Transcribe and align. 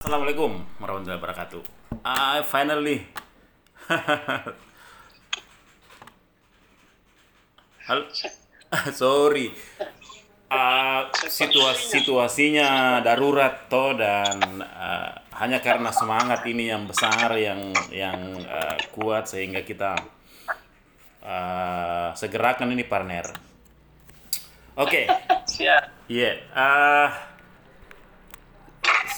Assalamualaikum 0.00 0.64
warahmatullahi 0.80 1.20
wabarakatuh. 1.20 1.60
I 2.08 2.40
finally. 2.48 3.04
Hal 7.84 8.08
sorry. 8.96 9.52
Ah, 10.48 11.12
situasi 11.12 12.00
situasinya 12.00 13.04
darurat 13.04 13.68
toh 13.68 13.92
dan 13.92 14.40
ah, 14.64 15.20
hanya 15.36 15.60
karena 15.60 15.92
semangat 15.92 16.48
ini 16.48 16.72
yang 16.72 16.88
besar 16.88 17.36
yang 17.36 17.76
yang 17.92 18.40
ah, 18.48 18.80
kuat 18.96 19.28
sehingga 19.28 19.68
kita 19.68 20.00
ah, 21.20 22.16
segerakan 22.16 22.72
ini 22.72 22.88
partner. 22.88 23.28
Oke. 24.80 25.12
Siap. 25.60 26.08
Iya, 26.08 26.40
ah, 26.56 27.29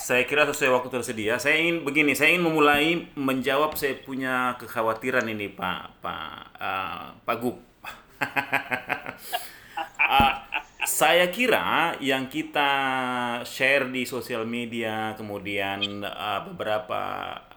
saya 0.02 0.26
kira 0.26 0.42
sesuai 0.50 0.82
waktu 0.82 0.90
tersedia. 0.90 1.38
Saya 1.38 1.62
ingin 1.62 1.86
begini, 1.86 2.18
saya 2.18 2.34
ingin 2.34 2.50
memulai 2.50 3.06
menjawab 3.14 3.78
saya 3.78 3.94
punya 4.02 4.58
kekhawatiran 4.58 5.30
ini, 5.30 5.46
Pak 5.54 6.02
Pak 6.02 6.34
ah, 6.58 7.14
Pak 7.22 7.36
Gup. 7.38 7.62
Ah, 10.02 10.42
saya 10.82 11.30
kira 11.30 11.94
yang 12.02 12.26
kita 12.26 12.70
share 13.46 13.86
di 13.86 14.02
sosial 14.02 14.42
media, 14.42 15.14
kemudian 15.14 16.02
ah, 16.02 16.42
beberapa 16.50 17.02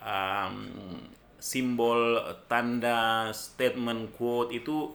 am, 0.06 0.70
simbol, 1.42 2.22
tanda, 2.46 3.34
statement, 3.34 4.14
quote 4.14 4.54
itu 4.54 4.94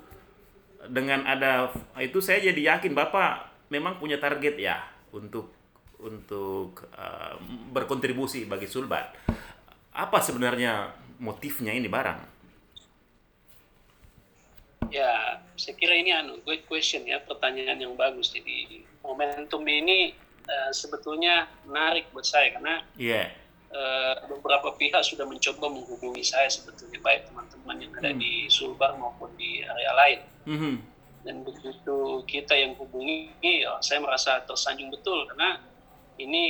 dengan 0.87 1.27
ada 1.27 1.69
itu 1.99 2.23
saya 2.23 2.41
jadi 2.41 2.79
yakin 2.79 2.95
Bapak 2.97 3.69
memang 3.69 4.01
punya 4.01 4.17
target 4.17 4.57
ya 4.57 4.81
untuk 5.13 5.60
untuk 6.05 6.89
uh, 6.97 7.37
berkontribusi 7.73 8.49
bagi 8.49 8.67
Sulbat. 8.67 9.13
Apa 9.91 10.23
sebenarnya 10.23 10.95
motifnya 11.21 11.75
ini 11.77 11.87
barang? 11.91 12.21
Ya, 14.91 15.39
saya 15.55 15.75
kira 15.79 15.95
ini 15.95 16.11
anu 16.11 16.43
good 16.43 16.67
question 16.67 17.07
ya, 17.07 17.23
pertanyaan 17.23 17.79
yang 17.79 17.95
bagus. 17.95 18.35
Jadi 18.35 18.83
momentum 19.07 19.63
ini 19.63 20.11
eh, 20.51 20.71
sebetulnya 20.75 21.47
menarik 21.63 22.11
buat 22.11 22.27
saya 22.27 22.51
karena 22.59 22.83
Iya. 22.99 23.31
eh, 23.71 24.15
beberapa 24.27 24.75
pihak 24.75 24.99
sudah 25.07 25.23
mencoba 25.31 25.71
menghubungi 25.71 26.27
saya 26.27 26.51
sebetulnya 26.51 26.99
baik 27.07 27.31
teman-teman 27.31 27.77
yang 27.87 27.93
ada 28.03 28.11
di 28.19 28.51
Sulbar 28.51 28.99
maupun 28.99 29.31
di 29.39 29.63
area 29.63 29.93
lain. 29.95 30.21
Mhm. 30.51 30.75
Dan 31.23 31.37
begitu 31.47 32.25
kita 32.27 32.59
yang 32.59 32.75
hubungi, 32.75 33.31
ya, 33.39 33.79
saya 33.79 34.03
merasa 34.03 34.43
tersanjung 34.43 34.91
betul 34.91 35.23
karena 35.31 35.63
ini 36.21 36.43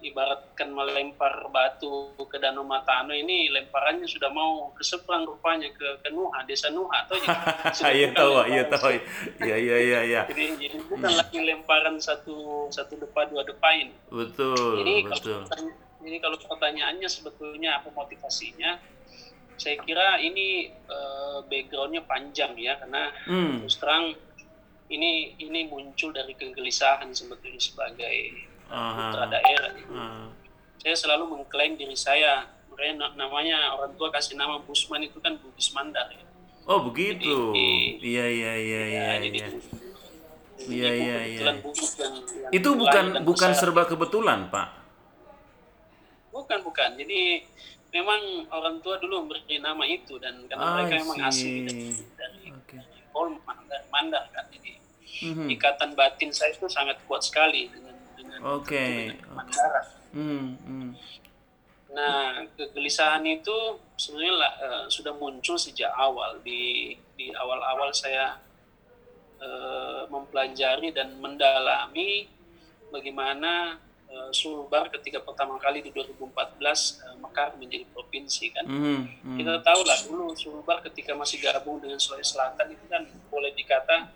ibaratkan 0.00 0.72
melempar 0.72 1.44
batu 1.52 2.16
ke 2.24 2.40
Danau 2.40 2.64
Matano 2.64 3.12
ini 3.12 3.52
lemparannya 3.52 4.08
sudah 4.08 4.32
mau 4.32 4.72
ke 4.72 4.80
seberang 4.80 5.28
rupanya 5.28 5.68
ke, 5.76 6.00
ke 6.00 6.08
Nuha, 6.08 6.40
desa 6.48 6.72
Nuha 6.72 7.04
atau 7.04 7.20
Iya 7.92 8.08
tahu, 8.16 8.32
iya 8.48 8.64
tahu. 8.64 8.96
Iya 9.44 9.56
iya 9.60 9.76
iya 9.76 10.00
iya. 10.08 10.20
Jadi, 10.32 10.56
jadi 10.56 10.76
bukan 10.88 11.12
lagi 11.12 11.38
lemparan 11.44 12.00
satu 12.00 12.68
satu 12.72 12.96
depa 12.96 13.28
dua 13.28 13.44
depain. 13.44 13.92
Betul, 14.08 14.80
Ini 14.80 15.04
betul. 15.04 15.44
kalau 15.44 15.68
ini 16.00 16.16
kalau 16.16 16.36
pertanyaannya 16.40 17.08
sebetulnya 17.08 17.84
apa 17.84 17.92
motivasinya? 17.92 18.80
Saya 19.60 19.76
kira 19.84 20.16
ini 20.24 20.72
eh, 20.72 21.38
backgroundnya 21.44 22.08
panjang 22.08 22.56
ya 22.56 22.80
karena 22.80 23.12
Hmm. 23.28 23.60
terus 23.60 23.76
terang 23.76 24.16
ini 24.88 25.36
ini 25.36 25.68
muncul 25.68 26.08
dari 26.10 26.32
kegelisahan 26.32 27.12
sebetulnya 27.12 27.60
sebagai 27.60 28.48
putra 28.70 29.26
daerah. 29.28 29.72
Ah. 29.90 30.26
Saya 30.76 30.96
selalu 30.96 31.24
mengklaim 31.34 31.74
diri 31.74 31.92
saya, 31.92 32.46
makanya 32.66 32.94
na- 32.96 33.16
namanya 33.18 33.74
orang 33.74 33.92
tua 33.94 34.08
kasih 34.08 34.34
nama 34.34 34.56
Busman 34.58 35.02
itu 35.02 35.18
kan 35.18 35.36
Bugis 35.36 35.70
Mandar 35.70 36.08
ya. 36.08 36.24
Oh 36.64 36.80
begitu. 36.82 37.52
Iya 37.98 38.24
iya 38.24 38.52
iya 38.54 38.82
iya 38.86 39.04
Ya, 39.16 39.20
iya. 39.20 39.48
Iya, 40.60 40.90
iya, 40.92 41.18
kebetulan 41.18 41.20
iya. 41.26 41.40
Yang 41.40 41.58
Itu 42.52 42.68
lahir 42.70 42.80
bukan 42.80 43.04
bukan 43.24 43.50
besar. 43.50 43.60
serba 43.64 43.82
kebetulan, 43.84 44.48
Pak. 44.48 44.68
Bukan, 46.30 46.58
bukan. 46.62 46.90
Jadi 46.94 47.42
memang 47.90 48.20
orang 48.48 48.78
tua 48.78 48.96
dulu 48.96 49.24
memberi 49.24 49.58
nama 49.58 49.82
itu 49.82 50.14
dan 50.16 50.46
karena 50.46 50.62
I 50.62 50.72
mereka 50.78 50.94
memang 51.02 51.18
asli 51.26 51.66
dari 51.66 51.84
dari, 52.14 52.40
Oke. 52.52 52.76
dari 52.76 53.00
Polman, 53.10 53.58
dari 53.66 53.86
Mandar 53.90 54.24
kan. 54.30 54.46
Jadi 54.48 54.72
Mhm. 55.26 55.48
ikatan 55.50 55.90
batin 55.92 56.30
saya 56.30 56.54
itu 56.54 56.64
sangat 56.66 57.02
kuat 57.04 57.20
sekali 57.20 57.66
dengan 57.66 57.89
Oke. 58.40 59.16
Mandara. 59.28 59.80
Hmm, 60.10 60.56
hmm. 60.66 60.90
Nah, 61.90 62.46
kegelisahan 62.54 63.22
itu 63.26 63.54
sebenarnya 63.98 64.34
lah, 64.34 64.52
eh, 64.62 64.84
sudah 64.86 65.12
muncul 65.14 65.58
sejak 65.58 65.90
awal 65.94 66.38
di 66.40 66.94
di 67.18 67.34
awal-awal 67.34 67.90
saya 67.90 68.38
eh, 69.42 70.02
mempelajari 70.08 70.94
dan 70.94 71.18
mendalami 71.18 72.30
bagaimana 72.94 73.78
eh, 74.06 74.30
Sulbar 74.30 74.90
ketika 74.94 75.18
pertama 75.22 75.58
kali 75.58 75.82
di 75.82 75.90
2014 75.90 76.62
eh, 77.06 77.16
mekar 77.18 77.58
menjadi 77.58 77.86
provinsi 77.90 78.54
kan. 78.54 78.64
Mhm, 78.66 78.98
mhm. 79.26 79.36
Kita 79.42 79.54
tahu 79.62 79.80
lah 79.82 79.98
dulu 80.06 80.26
Sulbar 80.38 80.78
ketika 80.86 81.12
masih 81.18 81.42
gabung 81.42 81.82
dengan 81.82 81.98
Sulawesi 81.98 82.38
Selatan 82.38 82.66
itu 82.70 82.84
kan 82.86 83.02
boleh 83.28 83.50
dikata 83.54 84.10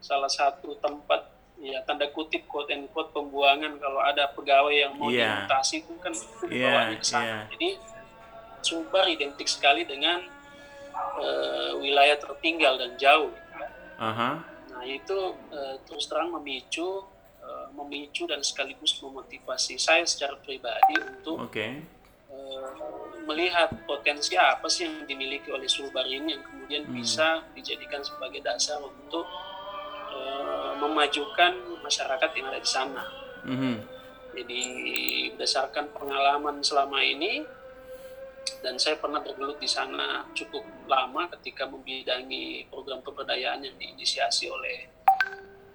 salah 0.00 0.30
satu 0.30 0.78
tempat 0.80 1.37
ya 1.58 1.82
tanda 1.82 2.06
kutip 2.08 2.46
quote 2.46 2.70
and 2.70 2.86
quote 2.88 3.10
pembuangan 3.10 3.74
kalau 3.76 3.98
ada 4.00 4.30
pegawai 4.30 4.70
yang 4.70 4.94
mau 4.94 5.10
Iya. 5.10 5.42
dimutasi 5.44 5.82
itu 5.82 5.92
kan 5.98 6.12
itu 6.12 6.44
Iya, 6.46 6.70
dibawanya 6.70 6.96
ke 6.96 7.04
sana. 7.04 7.24
iya. 7.24 7.38
Jadi 7.50 7.70
Sulbar 8.58 9.06
identik 9.06 9.46
sekali 9.46 9.82
dengan 9.82 10.18
eh, 11.18 11.70
wilayah 11.78 12.18
tertinggal 12.18 12.74
dan 12.74 12.94
jauh. 12.96 13.30
Aha. 13.96 14.42
Nah 14.68 14.84
itu 14.84 15.18
eh, 15.48 15.76
terus 15.84 16.06
terang 16.06 16.30
memicu 16.32 17.06
eh, 17.38 17.66
memicu 17.72 18.26
dan 18.26 18.38
sekaligus 18.40 18.98
memotivasi 18.98 19.78
saya 19.78 20.02
secara 20.04 20.34
pribadi 20.38 20.94
untuk 20.98 21.38
eh, 22.28 22.70
melihat 23.24 23.68
potensi 23.84 24.34
apa 24.34 24.66
sih 24.66 24.86
yang 24.86 25.04
dimiliki 25.04 25.50
oleh 25.50 25.66
Sulbar 25.66 26.04
ini 26.04 26.32
yang 26.32 26.42
kemudian 26.42 26.82
bisa 26.88 27.44
dijadikan 27.52 28.00
sebagai 28.00 28.40
dasar 28.40 28.78
untuk 28.80 29.26
eh, 30.10 30.47
memajukan 30.78 31.52
masyarakat 31.82 32.30
yang 32.38 32.46
ada 32.48 32.60
di 32.62 32.70
sana. 32.70 33.04
Mhm. 33.44 33.74
Jadi 34.38 34.62
berdasarkan 35.34 35.90
pengalaman 35.90 36.62
selama 36.62 37.02
ini 37.02 37.42
dan 38.62 38.78
saya 38.78 38.98
pernah 38.98 39.22
bergelut 39.22 39.58
di 39.58 39.68
sana 39.68 40.24
cukup 40.34 40.62
lama 40.86 41.28
ketika 41.38 41.66
membidangi 41.66 42.66
program 42.70 43.02
pemberdayaan 43.02 43.62
yang 43.62 43.76
diinisiasi 43.76 44.50
oleh 44.50 44.88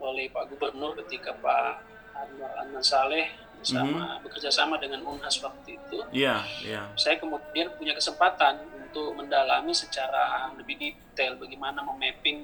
oleh 0.04 0.28
Pak 0.28 0.52
Gubernur 0.52 0.96
ketika 1.06 1.32
Pak 1.40 1.80
Anwar 2.12 2.52
Anwar 2.60 2.84
Saleh 2.84 3.32
bersama 3.56 4.20
bekerja 4.20 4.52
sama 4.52 4.76
dengan 4.76 5.00
Unhas 5.08 5.40
waktu 5.40 5.80
itu 5.80 6.04
Iya, 6.12 6.44
iya. 6.60 6.92
saya 7.00 7.16
kemudian 7.16 7.72
punya 7.80 7.96
kesempatan 7.96 8.60
untuk 8.76 9.16
mendalami 9.16 9.72
secara 9.72 10.52
lebih 10.60 10.76
detail 10.76 11.40
bagaimana 11.40 11.80
memapping 11.80 12.44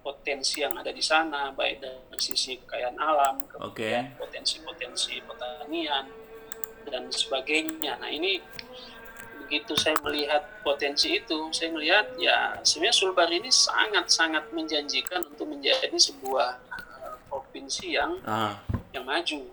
potensi 0.00 0.62
yang 0.64 0.74
ada 0.76 0.90
di 0.94 1.02
sana 1.02 1.52
baik 1.52 1.82
dari 1.82 2.18
sisi 2.20 2.58
kekayaan 2.64 2.98
alam 2.98 3.36
kemudian 3.46 4.14
potensi-potensi 4.18 5.20
pertanian 5.24 6.06
dan 6.88 7.10
sebagainya 7.12 8.00
nah 8.00 8.08
ini 8.08 8.40
begitu 9.44 9.72
saya 9.80 9.96
melihat 10.04 10.44
potensi 10.60 11.16
itu 11.16 11.48
saya 11.56 11.72
melihat 11.72 12.04
ya 12.20 12.60
sebenarnya 12.60 12.96
Sulbar 12.96 13.28
ini 13.32 13.48
sangat-sangat 13.48 14.52
menjanjikan 14.52 15.24
untuk 15.24 15.48
menjadi 15.48 15.88
sebuah 15.96 16.60
eh, 16.68 17.16
provinsi 17.32 17.96
yang 17.96 18.20
Ah. 18.28 18.60
yang 18.92 19.08
maju 19.08 19.48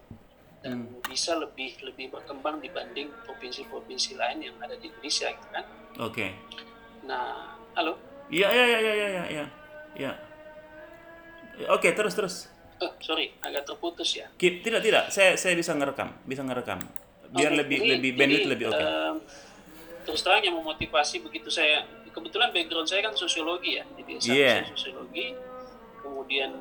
dan 0.66 0.90
bisa 1.06 1.38
lebih 1.38 1.78
lebih 1.86 2.10
berkembang 2.10 2.58
dibanding 2.58 3.14
provinsi-provinsi 3.24 4.18
lain 4.18 4.50
yang 4.50 4.56
ada 4.58 4.74
di 4.76 4.90
Indonesia 4.90 5.30
gitu 5.30 5.48
kan. 5.54 5.64
Oke. 6.02 6.34
Nah, 7.06 7.54
halo. 7.78 7.94
Iya, 8.34 8.50
iya, 8.50 8.66
iya, 8.66 8.80
iya, 8.82 8.92
iya, 8.92 9.08
iya. 9.30 9.46
Iya. 9.94 10.12
Oke, 11.68 11.90
terus 11.92 12.14
terus. 12.14 12.36
Oh, 12.76 12.92
sorry, 13.00 13.32
agak 13.40 13.64
terputus 13.64 14.10
ya. 14.14 14.28
Ki- 14.36 14.60
Tidak, 14.60 14.80
tidak. 14.80 15.08
Saya 15.08 15.34
saya 15.36 15.56
bisa 15.56 15.72
ngerekam, 15.72 16.12
bisa 16.24 16.44
ngerekam. 16.44 16.84
Biar 17.32 17.50
Oke, 17.50 17.60
lebih 17.62 17.78
jadi- 17.80 17.92
lebih 17.94 18.10
jadi, 18.10 18.20
bandwidth 18.20 18.48
lebih 18.50 18.66
oke. 18.68 18.78
em, 18.78 19.16
terus 20.04 20.22
terang 20.22 20.40
yang 20.40 20.56
memotivasi 20.56 21.16
begitu 21.20 21.48
saya 21.48 21.84
kebetulan 22.08 22.52
background 22.52 22.86
saya 22.86 23.02
kan 23.02 23.14
sosiologi 23.14 23.76
ya, 23.76 23.84
jadi 23.96 24.12
S1 24.14 24.28
saya 24.30 24.56
sosiologi. 24.70 25.28
Kemudian 25.98 26.52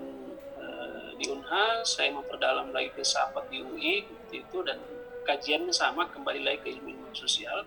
eh, 0.56 1.08
di 1.14 1.26
Unhas 1.28 1.84
saya 1.84 2.10
memperdalam 2.10 2.70
lagi 2.70 2.90
filsafat 2.90 3.46
di 3.48 3.60
UI 3.60 4.02
seperti 4.02 4.36
itu 4.40 4.58
dan 4.62 4.78
kajiannya 5.22 5.70
sama 5.70 6.08
kembali 6.08 6.40
lagi 6.40 6.58
ke 6.60 6.68
ilmu 6.70 6.88
ilmu 6.90 7.10
sosial 7.12 7.66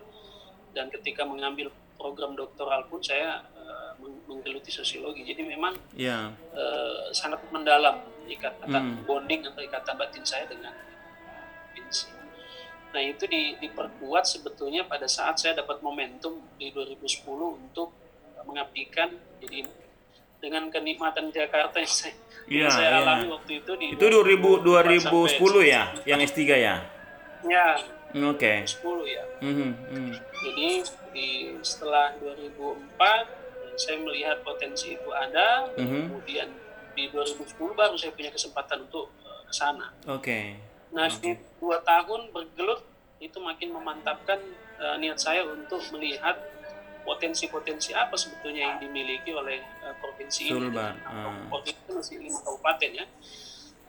dan 0.71 0.89
ketika 0.89 1.21
mengambil 1.23 1.67
program 1.95 2.33
doktoral 2.33 2.85
pun 2.85 2.99
saya 2.99 3.41
menggeluti 4.01 4.69
sosiologi. 4.69 5.23
Jadi 5.25 5.41
memang 5.43 5.73
Iya. 5.97 6.31
eh, 6.53 7.09
sangat 7.15 7.41
mendalam 7.49 8.03
ikatan 8.27 8.67
Hmm. 8.67 9.03
bonding 9.07 9.47
atau 9.47 9.61
ikatan 9.63 9.95
batin 9.95 10.23
saya 10.27 10.43
dengan 10.45 10.75
provinsi. 11.71 12.07
Nah 12.91 13.01
itu 13.03 13.23
di, 13.27 13.55
diperkuat 13.61 14.23
sebetulnya 14.25 14.83
pada 14.87 15.05
saat 15.05 15.37
saya 15.39 15.59
dapat 15.59 15.79
momentum 15.83 16.39
di 16.57 16.71
2010 16.71 17.55
untuk 17.55 17.93
mengabdikan 18.47 19.11
jadi 19.43 19.67
dengan 20.37 20.69
kenikmatan 20.71 21.33
Jakarta 21.33 21.81
yang 21.81 21.89
saya, 21.91 22.15
ya, 22.47 22.69
saya 22.69 22.89
ya. 22.93 22.97
alami 23.03 23.27
waktu 23.33 23.51
itu 23.59 23.71
di 23.75 23.85
itu 23.97 24.05
2000 24.05 24.63
2010 24.63 25.65
ya 25.65 25.83
yang 26.05 26.19
S3 26.21 26.41
ya 26.45 26.75
ya 27.43 27.67
oke 28.13 28.37
okay. 28.37 28.63
10 28.63 29.03
ya 29.03 29.23
mm 29.41 29.53
-hmm. 29.53 29.71
Mm. 29.91 30.11
jadi 30.15 30.69
di 31.11 31.27
setelah 31.65 32.13
2004 32.21 33.36
saya 33.77 33.97
melihat 34.01 34.41
potensi 34.41 34.97
itu 34.97 35.09
ada 35.13 35.69
mm 35.77 35.85
-hmm. 35.85 36.03
kemudian 36.09 36.49
di 36.97 37.07
2010 37.13 37.53
baru 37.77 37.93
saya 37.93 38.11
punya 38.11 38.33
kesempatan 38.33 38.89
untuk 38.89 39.13
uh, 39.21 39.41
ke 39.45 39.53
sana 39.53 39.93
oke 40.09 40.25
okay. 40.25 40.57
nah 40.89 41.05
okay. 41.05 41.21
di 41.21 41.31
dua 41.61 41.79
tahun 41.85 42.33
bergelut 42.33 42.81
itu 43.17 43.37
makin 43.41 43.73
memantapkan 43.73 44.41
uh, 44.81 44.97
niat 44.97 45.17
saya 45.17 45.45
untuk 45.45 45.81
melihat 45.93 46.37
potensi-potensi 47.07 47.95
apa 47.95 48.19
sebetulnya 48.19 48.67
yang 48.67 48.77
dimiliki 48.83 49.31
oleh 49.31 49.63
uh, 49.79 49.95
provinsi 50.03 50.51
Sulbar. 50.51 50.91
ini. 50.91 51.07
Uh. 51.07 51.47
Provinsi 51.47 51.79
itu 51.79 51.91
masih 51.95 52.15
lima 52.19 52.39
kabupaten 52.43 52.91
ya. 52.91 53.05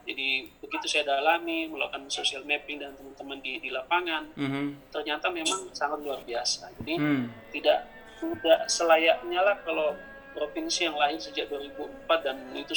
Jadi 0.08 0.29
begitu 0.64 0.87
saya 0.88 1.05
dalami, 1.05 1.69
melakukan 1.69 2.08
social 2.08 2.41
mapping 2.49 2.81
dan 2.81 2.96
teman-teman 2.96 3.44
di, 3.44 3.61
di 3.61 3.69
lapangan, 3.69 4.25
mm 4.32 4.49
-hmm. 4.49 4.67
ternyata 4.88 5.29
memang 5.29 5.69
sangat 5.76 6.00
luar 6.00 6.25
biasa. 6.25 6.73
Jadi 6.81 6.96
mm. 6.96 7.52
tidak 7.52 7.98
tidak 8.19 8.67
selayaknya 8.67 9.41
lah 9.41 9.56
kalau 9.62 9.94
provinsi 10.35 10.87
yang 10.87 10.94
lahir 10.94 11.19
sejak 11.19 11.50
2004 11.50 12.26
dan 12.26 12.37
itu 12.55 12.75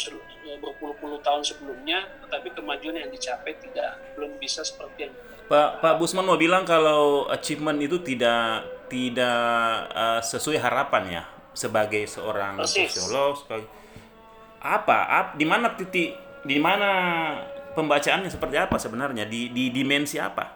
berpuluh-puluh 0.57 1.21
tahun 1.21 1.45
sebelumnya, 1.45 2.09
tetapi 2.25 2.57
kemajuan 2.57 2.97
yang 2.97 3.09
dicapai 3.13 3.53
tidak 3.61 4.01
belum 4.17 4.33
bisa 4.41 4.65
seperti 4.65 5.09
yang 5.09 5.13
Pak 5.51 5.83
Pak 5.83 5.99
Busman 5.99 6.23
mau 6.23 6.39
bilang 6.39 6.63
kalau 6.63 7.27
achievement 7.27 7.75
itu 7.83 7.99
tidak 7.99 8.63
tidak 8.87 9.91
uh, 9.91 10.23
sesuai 10.23 10.55
harapan 10.63 11.03
ya 11.19 11.23
sebagai 11.51 12.07
seorang 12.07 12.55
Persis. 12.55 12.87
sosiolog 12.95 13.35
sebagai 13.35 13.67
apa? 14.63 14.97
Ap, 15.11 15.27
di 15.35 15.43
mana 15.43 15.75
titik 15.75 16.15
di 16.47 16.55
mana 16.55 16.89
pembacaannya 17.75 18.31
seperti 18.31 18.55
apa 18.63 18.79
sebenarnya? 18.79 19.27
Di 19.27 19.51
di 19.51 19.67
dimensi 19.75 20.15
apa? 20.23 20.55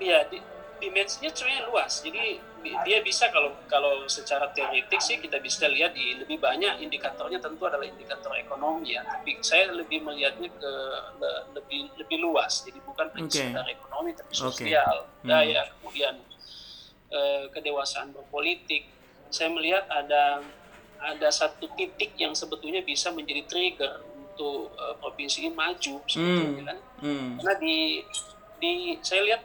Iya 0.00 0.24
di, 0.32 0.40
dimensinya 0.80 1.28
sebenarnya 1.28 1.68
luas. 1.68 2.00
Jadi 2.00 2.40
dia 2.60 3.00
bisa 3.00 3.32
kalau 3.32 3.56
kalau 3.64 4.04
secara 4.04 4.52
teoritik 4.52 5.00
sih 5.00 5.16
kita 5.16 5.40
bisa 5.40 5.64
lihat 5.68 5.96
di 5.96 6.20
lebih 6.20 6.36
banyak 6.36 6.84
indikatornya 6.84 7.40
tentu 7.40 7.64
adalah 7.64 7.88
indikator 7.88 8.36
ekonomi 8.36 8.96
ya 8.96 9.02
tapi 9.06 9.40
saya 9.40 9.72
lebih 9.72 10.04
melihatnya 10.04 10.52
ke 10.52 10.72
le, 11.16 11.32
lebih 11.56 11.88
lebih 11.96 12.18
luas 12.20 12.60
jadi 12.64 12.76
bukan 12.84 13.08
okay. 13.16 13.48
sekedar 13.48 13.64
ekonomi 13.64 14.12
tapi 14.12 14.32
sosial 14.36 15.08
okay. 15.08 15.24
daya 15.24 15.64
hmm. 15.64 15.72
kemudian 15.80 16.14
eh, 17.10 17.44
kedewasaan 17.50 18.14
berpolitik, 18.14 18.86
saya 19.28 19.50
melihat 19.50 19.84
ada 19.90 20.42
ada 21.00 21.28
satu 21.32 21.64
titik 21.74 22.14
yang 22.20 22.36
sebetulnya 22.36 22.84
bisa 22.84 23.10
menjadi 23.10 23.42
trigger 23.50 24.04
untuk 24.06 24.72
eh, 24.78 24.94
provinsi 25.02 25.46
ini 25.46 25.50
maju 25.52 25.94
sebetulnya 26.06 26.62
hmm. 26.62 26.68
kan. 26.70 26.78
Hmm. 27.02 27.28
Karena 27.42 27.54
di 27.58 27.76
di 28.60 28.72
saya 29.02 29.26
lihat 29.26 29.42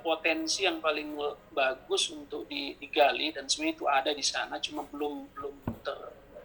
potensi 0.00 0.64
yang 0.68 0.78
paling 0.78 1.16
bagus 1.52 2.12
untuk 2.12 2.44
digali 2.48 3.32
dan 3.32 3.48
sebenarnya 3.48 3.74
itu 3.76 3.86
ada 3.88 4.10
di 4.12 4.24
sana 4.24 4.60
cuma 4.60 4.84
belum 4.88 5.32
belum 5.34 5.54
ter 5.80 5.98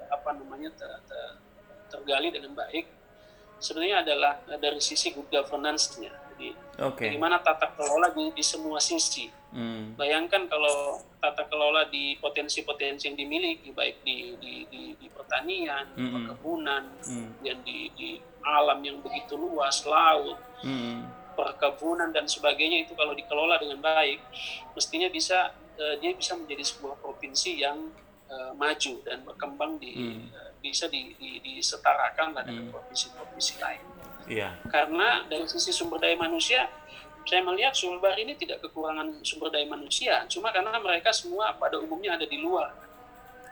apa 0.10 0.30
namanya 0.36 0.74
ter, 0.74 0.90
ter, 1.06 1.38
tergali 1.92 2.34
dengan 2.34 2.58
baik 2.58 2.88
sebenarnya 3.60 4.02
adalah 4.02 4.34
dari 4.58 4.82
sisi 4.82 5.12
good 5.12 5.28
governance-nya 5.30 6.12
jadi 6.36 6.50
okay. 6.80 7.12
bagaimana 7.12 7.44
tata 7.44 7.76
kelola 7.76 8.12
di, 8.16 8.32
di 8.34 8.44
semua 8.44 8.80
sisi 8.80 9.40
Hmm. 9.50 9.98
Bayangkan 9.98 10.46
kalau 10.46 11.02
tata 11.18 11.50
kelola 11.50 11.90
di 11.90 12.14
potensi-potensi 12.22 13.10
yang 13.10 13.18
dimiliki 13.18 13.74
baik 13.74 14.06
di 14.06 14.38
di, 14.38 14.54
di, 14.70 14.84
di 14.94 15.08
pertanian, 15.10 15.90
hmm. 15.98 16.12
perkebunan, 16.14 16.84
hmm. 17.02 17.30
dan 17.42 17.58
di, 17.66 17.90
di 17.98 18.10
alam 18.46 18.78
yang 18.86 19.02
begitu 19.02 19.34
luas, 19.34 19.82
laut, 19.90 20.38
hmm. 20.62 21.02
Perkebunan 21.40 22.12
dan 22.12 22.28
sebagainya 22.28 22.84
itu 22.84 22.92
kalau 23.00 23.16
dikelola 23.16 23.56
dengan 23.56 23.80
baik, 23.80 24.20
mestinya 24.76 25.08
bisa 25.08 25.56
uh, 25.80 25.96
dia 26.04 26.12
bisa 26.12 26.36
menjadi 26.36 26.68
sebuah 26.68 27.00
provinsi 27.00 27.64
yang 27.64 27.80
uh, 28.28 28.52
maju 28.60 28.94
dan 29.08 29.24
berkembang 29.24 29.80
di 29.80 29.96
hmm. 29.96 30.36
uh, 30.36 30.52
bisa 30.60 30.92
di, 30.92 31.16
di, 31.16 31.40
disetarakan 31.40 32.36
lah 32.36 32.44
dengan 32.44 32.68
hmm. 32.68 32.74
provinsi-provinsi 32.76 33.54
lain. 33.64 33.84
Yeah. 34.28 34.60
Karena 34.68 35.24
dari 35.32 35.48
sisi 35.48 35.72
sumber 35.72 36.04
daya 36.04 36.20
manusia 36.20 36.68
saya 37.30 37.46
melihat 37.46 37.78
Sulbar 37.78 38.18
ini 38.18 38.34
tidak 38.34 38.66
kekurangan 38.66 39.22
sumber 39.22 39.54
daya 39.54 39.70
manusia, 39.70 40.26
cuma 40.26 40.50
karena 40.50 40.74
mereka 40.82 41.14
semua 41.14 41.54
pada 41.62 41.78
umumnya 41.78 42.18
ada 42.18 42.26
di 42.26 42.42
luar. 42.42 42.74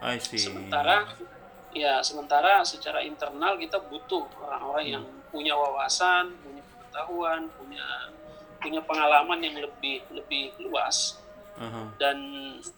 I 0.02 0.18
see. 0.18 0.42
Sementara 0.42 1.14
ya 1.78 2.02
sementara 2.02 2.66
secara 2.66 3.06
internal 3.06 3.54
kita 3.62 3.78
butuh 3.86 4.26
orang-orang 4.42 4.86
yang 4.98 5.04
punya 5.30 5.54
wawasan, 5.54 6.34
punya 6.42 6.64
pengetahuan, 6.98 7.46
punya 7.54 7.86
punya 8.58 8.82
pengalaman 8.82 9.40
yang 9.46 9.56
lebih 9.62 10.02
lebih 10.10 10.58
luas 10.66 11.22
Uh-huh. 11.58 11.90
Dan 11.98 12.18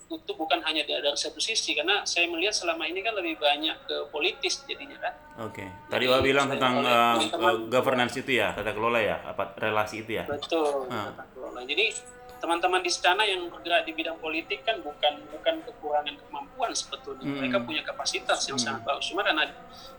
itu 0.07 0.31
bukan 0.39 0.63
hanya 0.63 0.87
dari 0.87 1.03
satu 1.11 1.35
sisi 1.35 1.75
karena 1.75 2.07
saya 2.07 2.31
melihat 2.31 2.55
selama 2.55 2.87
ini 2.87 3.03
kan 3.03 3.11
lebih 3.11 3.35
banyak 3.35 3.75
ke 3.83 4.07
politis 4.07 4.63
jadinya 4.63 4.95
kan. 5.03 5.13
Oke. 5.43 5.67
Okay. 5.67 5.69
Tadi 5.91 6.07
Wah 6.07 6.23
bilang 6.23 6.47
tentang 6.47 6.79
uh, 6.87 7.19
uh, 7.19 7.67
governance 7.67 8.15
itu 8.15 8.39
ya, 8.39 8.55
tata 8.55 8.71
kelola 8.71 9.03
ya, 9.03 9.19
apa 9.27 9.51
relasi 9.59 10.07
itu 10.07 10.15
ya. 10.15 10.23
Betul, 10.23 10.87
uh. 10.87 11.11
tata 11.11 11.27
kelola. 11.35 11.59
Jadi 11.67 11.91
teman-teman 12.39 12.81
di 12.81 12.91
sana 12.91 13.27
yang 13.27 13.51
bergerak 13.51 13.83
di 13.83 13.91
bidang 13.91 14.17
politik 14.17 14.63
kan 14.63 14.79
bukan 14.79 15.21
bukan 15.29 15.55
kekurangan 15.67 16.15
kemampuan 16.15 16.71
sebetulnya. 16.71 17.27
Hmm. 17.27 17.37
Mereka 17.43 17.57
punya 17.67 17.83
kapasitas 17.83 18.39
yang 18.47 18.57
hmm. 18.57 18.65
sangat 18.65 18.81
bagus. 18.87 19.05
Cuma 19.11 19.21
karena 19.21 19.45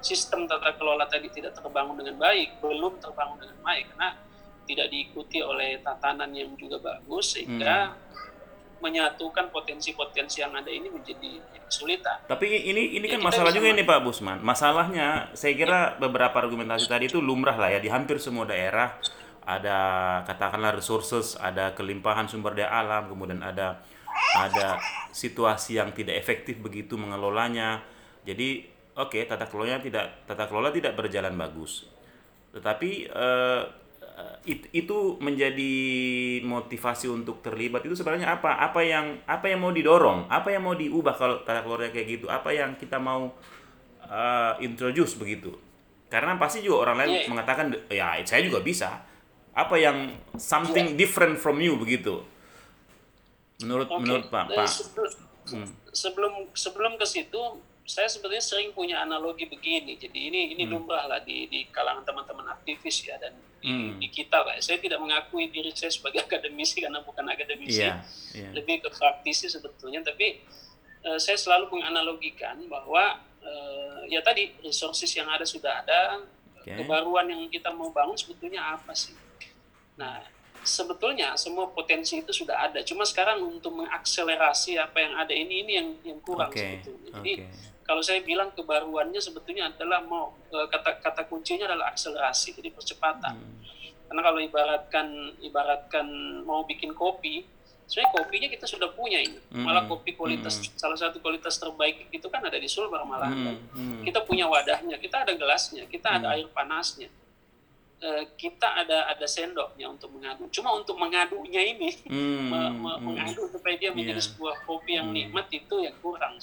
sistem 0.01 0.49
tata 0.49 0.75
kelola 0.75 1.05
tadi 1.07 1.29
tidak 1.29 1.55
terbangun 1.55 2.01
dengan 2.01 2.17
baik, 2.19 2.59
belum 2.65 2.99
terbangun 2.99 3.37
dengan 3.39 3.59
baik 3.61 3.85
karena 3.95 4.09
tidak 4.65 4.87
diikuti 4.89 5.39
oleh 5.45 5.83
tatanan 5.85 6.31
yang 6.33 6.53
juga 6.57 6.79
bagus 6.81 7.39
sehingga 7.39 7.95
hmm 7.95 8.11
menyatukan 8.81 9.53
potensi-potensi 9.53 10.41
yang 10.41 10.57
ada 10.57 10.73
ini 10.73 10.89
menjadi 10.89 11.37
kesulitan. 11.69 12.25
Tapi 12.25 12.49
ini 12.49 12.97
ini 12.97 13.07
ya, 13.07 13.21
kan 13.21 13.29
masalah 13.29 13.53
juga 13.53 13.69
ini 13.71 13.85
Pak 13.85 14.01
Busman. 14.01 14.41
Masalahnya 14.41 15.31
saya 15.37 15.53
kira 15.53 16.01
beberapa 16.01 16.33
argumentasi 16.41 16.89
tadi 16.89 17.13
itu 17.13 17.21
lumrah 17.21 17.55
lah 17.61 17.71
ya 17.77 17.79
di 17.79 17.93
hampir 17.93 18.17
semua 18.19 18.49
daerah 18.49 18.97
ada 19.45 19.79
katakanlah 20.25 20.77
resources, 20.77 21.37
ada 21.41 21.73
kelimpahan 21.75 22.27
sumber 22.27 22.55
daya 22.57 22.71
alam, 22.71 23.09
kemudian 23.11 23.41
ada 23.41 23.81
ada 24.37 24.77
situasi 25.11 25.81
yang 25.81 25.91
tidak 25.97 26.19
efektif 26.19 26.59
begitu 26.61 26.95
mengelolanya. 26.99 27.83
Jadi 28.27 28.69
oke 28.99 29.17
okay, 29.17 29.23
tata 29.25 29.49
kelolanya 29.49 29.81
tidak 29.81 30.29
tata 30.29 30.45
kelola 30.47 30.71
tidak 30.71 30.95
berjalan 30.99 31.35
bagus. 31.35 31.89
Tetapi 32.51 32.91
eh, 33.11 33.63
it, 34.45 34.69
itu 34.73 35.17
menjadi 35.21 35.75
motivasi 36.45 37.11
untuk 37.11 37.45
terlibat 37.45 37.85
itu 37.85 37.97
sebenarnya 37.97 38.41
apa? 38.41 38.61
Apa 38.61 38.81
yang 38.85 39.21
apa 39.27 39.47
yang 39.51 39.61
mau 39.61 39.73
didorong? 39.73 40.29
Apa 40.29 40.53
yang 40.55 40.63
mau 40.65 40.77
diubah 40.77 41.15
kalau 41.17 41.37
tata 41.45 41.65
kelola 41.65 41.91
kayak 41.93 42.21
gitu? 42.21 42.27
Apa 42.29 42.53
yang 42.53 42.77
kita 42.77 42.97
mau 42.97 43.33
uh, 44.05 44.53
introduce 44.61 45.17
begitu? 45.17 45.53
Karena 46.11 46.35
pasti 46.41 46.65
juga 46.65 46.91
orang 46.91 47.07
lain 47.07 47.11
yeah. 47.15 47.29
mengatakan 47.31 47.67
ya 47.89 48.19
saya 48.27 48.43
juga 48.45 48.61
bisa. 48.65 49.10
Apa 49.61 49.77
yang 49.77 50.17
something 50.41 50.97
yeah. 50.97 50.99
different 50.99 51.37
from 51.37 51.61
you 51.61 51.77
begitu? 51.77 52.25
Menurut 53.61 53.89
okay. 53.93 54.01
menurut 54.01 54.27
Pak 54.33 54.45
Pak. 54.57 54.69
Sebelum, 54.69 55.13
hmm. 55.53 55.69
sebelum 55.93 56.33
sebelum 56.57 56.93
ke 56.97 57.05
situ 57.05 57.43
saya 57.91 58.07
sebetulnya 58.07 58.41
sering 58.41 58.71
punya 58.71 59.03
analogi 59.03 59.51
begini. 59.51 59.99
Jadi 59.99 60.31
ini 60.31 60.55
ini 60.55 60.63
hmm. 60.65 60.73
lumrah 60.73 61.11
lah 61.11 61.21
di 61.27 61.51
di 61.51 61.67
kalangan 61.75 62.07
teman-teman 62.07 62.47
aktivis 62.55 63.03
ya 63.03 63.19
dan 63.19 63.35
di, 63.59 63.67
hmm. 63.67 63.99
di 63.99 64.09
kita 64.09 64.41
lah. 64.47 64.55
Saya 64.63 64.79
tidak 64.79 65.03
mengakui 65.03 65.51
diri 65.51 65.75
saya 65.75 65.91
sebagai 65.91 66.23
akademisi 66.27 66.81
karena 66.81 67.03
bukan 67.03 67.27
akademisi. 67.27 67.83
Yeah, 67.83 68.01
yeah. 68.33 68.55
Lebih 68.55 68.87
ke 68.87 68.89
praktisi 68.95 69.51
sebetulnya. 69.51 70.07
Tapi 70.07 70.41
uh, 71.05 71.19
saya 71.19 71.37
selalu 71.37 71.81
menganalogikan 71.81 72.63
bahwa 72.71 73.19
uh, 73.43 74.01
ya 74.07 74.23
tadi 74.23 74.55
resources 74.63 75.11
yang 75.13 75.27
ada 75.27 75.43
sudah 75.43 75.83
ada. 75.83 76.23
Okay. 76.61 76.77
Kebaruan 76.77 77.25
yang 77.25 77.49
kita 77.49 77.73
mau 77.73 77.89
bangun 77.89 78.15
sebetulnya 78.15 78.61
apa 78.77 78.93
sih? 78.93 79.17
Nah, 80.01 80.25
sebetulnya 80.65 81.37
semua 81.37 81.69
potensi 81.69 82.25
itu 82.25 82.33
sudah 82.33 82.73
ada. 82.73 82.81
Cuma 82.81 83.05
sekarang 83.05 83.45
untuk 83.45 83.77
mengakselerasi 83.77 84.81
apa 84.81 84.97
yang 84.97 85.13
ada 85.21 85.37
ini 85.37 85.55
ini 85.69 85.73
yang 85.77 85.89
yang 86.03 86.19
kurang 86.25 86.49
okay. 86.49 86.81
sebetulnya. 86.81 87.11
Jadi 87.21 87.33
okay 87.45 87.69
kalau 87.91 88.07
saya 88.07 88.23
bilang 88.23 88.55
kebaruannya 88.55 89.19
sebetulnya 89.19 89.75
adalah 89.75 89.99
mau 90.07 90.31
e, 90.47 90.57
kata 90.71 91.03
kata 91.03 91.27
kuncinya 91.27 91.67
adalah 91.67 91.91
akselerasi 91.91 92.55
jadi 92.55 92.71
percepatan 92.71 93.35
hmm. 93.35 93.59
karena 94.07 94.23
kalau 94.23 94.39
ibaratkan 94.39 95.07
ibaratkan 95.43 96.07
mau 96.47 96.63
bikin 96.63 96.95
kopi 96.95 97.43
sebenarnya 97.91 98.15
kopinya 98.15 98.47
kita 98.47 98.71
sudah 98.71 98.95
punya 98.95 99.19
ini 99.19 99.43
hmm. 99.43 99.67
malah 99.67 99.91
kopi 99.91 100.15
kualitas 100.15 100.63
hmm. 100.63 100.79
salah 100.79 100.95
satu 100.95 101.19
kualitas 101.19 101.59
terbaik 101.59 102.07
itu 102.15 102.31
kan 102.31 102.47
ada 102.47 102.55
di 102.63 102.71
Sulbar 102.71 103.03
malah 103.03 103.35
hmm. 103.35 103.75
Hmm. 103.75 104.01
kita 104.07 104.23
punya 104.23 104.47
wadahnya 104.47 104.95
kita 105.03 105.27
ada 105.27 105.35
gelasnya 105.35 105.83
kita 105.91 106.15
hmm. 106.15 106.19
ada 106.23 106.27
air 106.39 106.47
panasnya 106.47 107.11
uh, 108.01 108.23
kita 108.35 108.85
ada 108.85 109.09
ada 109.09 109.27
sendoknya 109.29 109.87
untuk 109.89 110.11
mengadu. 110.13 110.49
Cuma 110.51 110.75
untuk 110.77 110.97
mengadunya 110.97 111.63
ini, 111.63 111.89
hmm, 112.11 112.41
me, 112.49 112.61
me, 112.75 112.91
hmm. 112.97 113.01
mengadu 113.05 113.47
supaya 113.49 113.77
dia 113.77 113.93
menjadi 113.93 114.21
yeah. 114.21 114.29
sebuah 114.33 114.55
kopi 114.65 114.97
yang 114.97 115.13
hmm. 115.13 115.17
nikmat 115.17 115.47
itu 115.53 115.75
yang 115.81 115.97
kurang. 116.01 116.41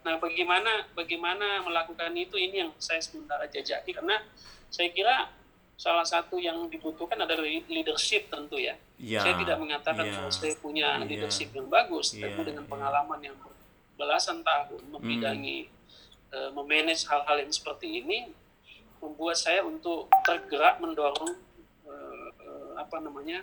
Nah, 0.00 0.16
bagaimana 0.16 0.88
bagaimana 0.96 1.60
melakukan 1.60 2.12
itu 2.16 2.40
ini 2.40 2.64
yang 2.64 2.72
saya 2.80 3.04
sementara 3.04 3.44
jajaki 3.44 3.92
karena 3.92 4.16
saya 4.72 4.88
kira 4.96 5.28
salah 5.80 6.04
satu 6.04 6.36
yang 6.36 6.68
dibutuhkan 6.68 7.16
adalah 7.16 7.40
leadership 7.44 8.28
tentu 8.28 8.60
ya. 8.60 8.76
ya 9.00 9.24
saya 9.24 9.40
tidak 9.40 9.56
mengatakan 9.56 10.04
ya, 10.04 10.12
bahwa 10.12 10.28
saya 10.28 10.52
punya 10.60 11.00
ya, 11.00 11.08
leadership 11.08 11.56
yang 11.56 11.72
bagus, 11.72 12.12
ya, 12.12 12.28
tapi 12.28 12.52
dengan 12.52 12.64
ya. 12.64 12.68
pengalaman 12.68 13.20
yang 13.24 13.36
belasan 13.96 14.44
tahun 14.44 14.92
membidangi 14.92 15.68
hmm. 15.68 16.36
uh, 16.36 16.50
memanage 16.52 17.08
hal-hal 17.08 17.36
yang 17.40 17.52
seperti 17.52 18.04
ini 18.04 18.28
membuat 19.00 19.36
saya 19.36 19.64
untuk 19.64 20.12
tergerak 20.22 20.78
mendorong 20.80 21.34
uh, 21.88 22.28
uh, 22.36 22.70
apa 22.76 22.96
namanya 23.00 23.42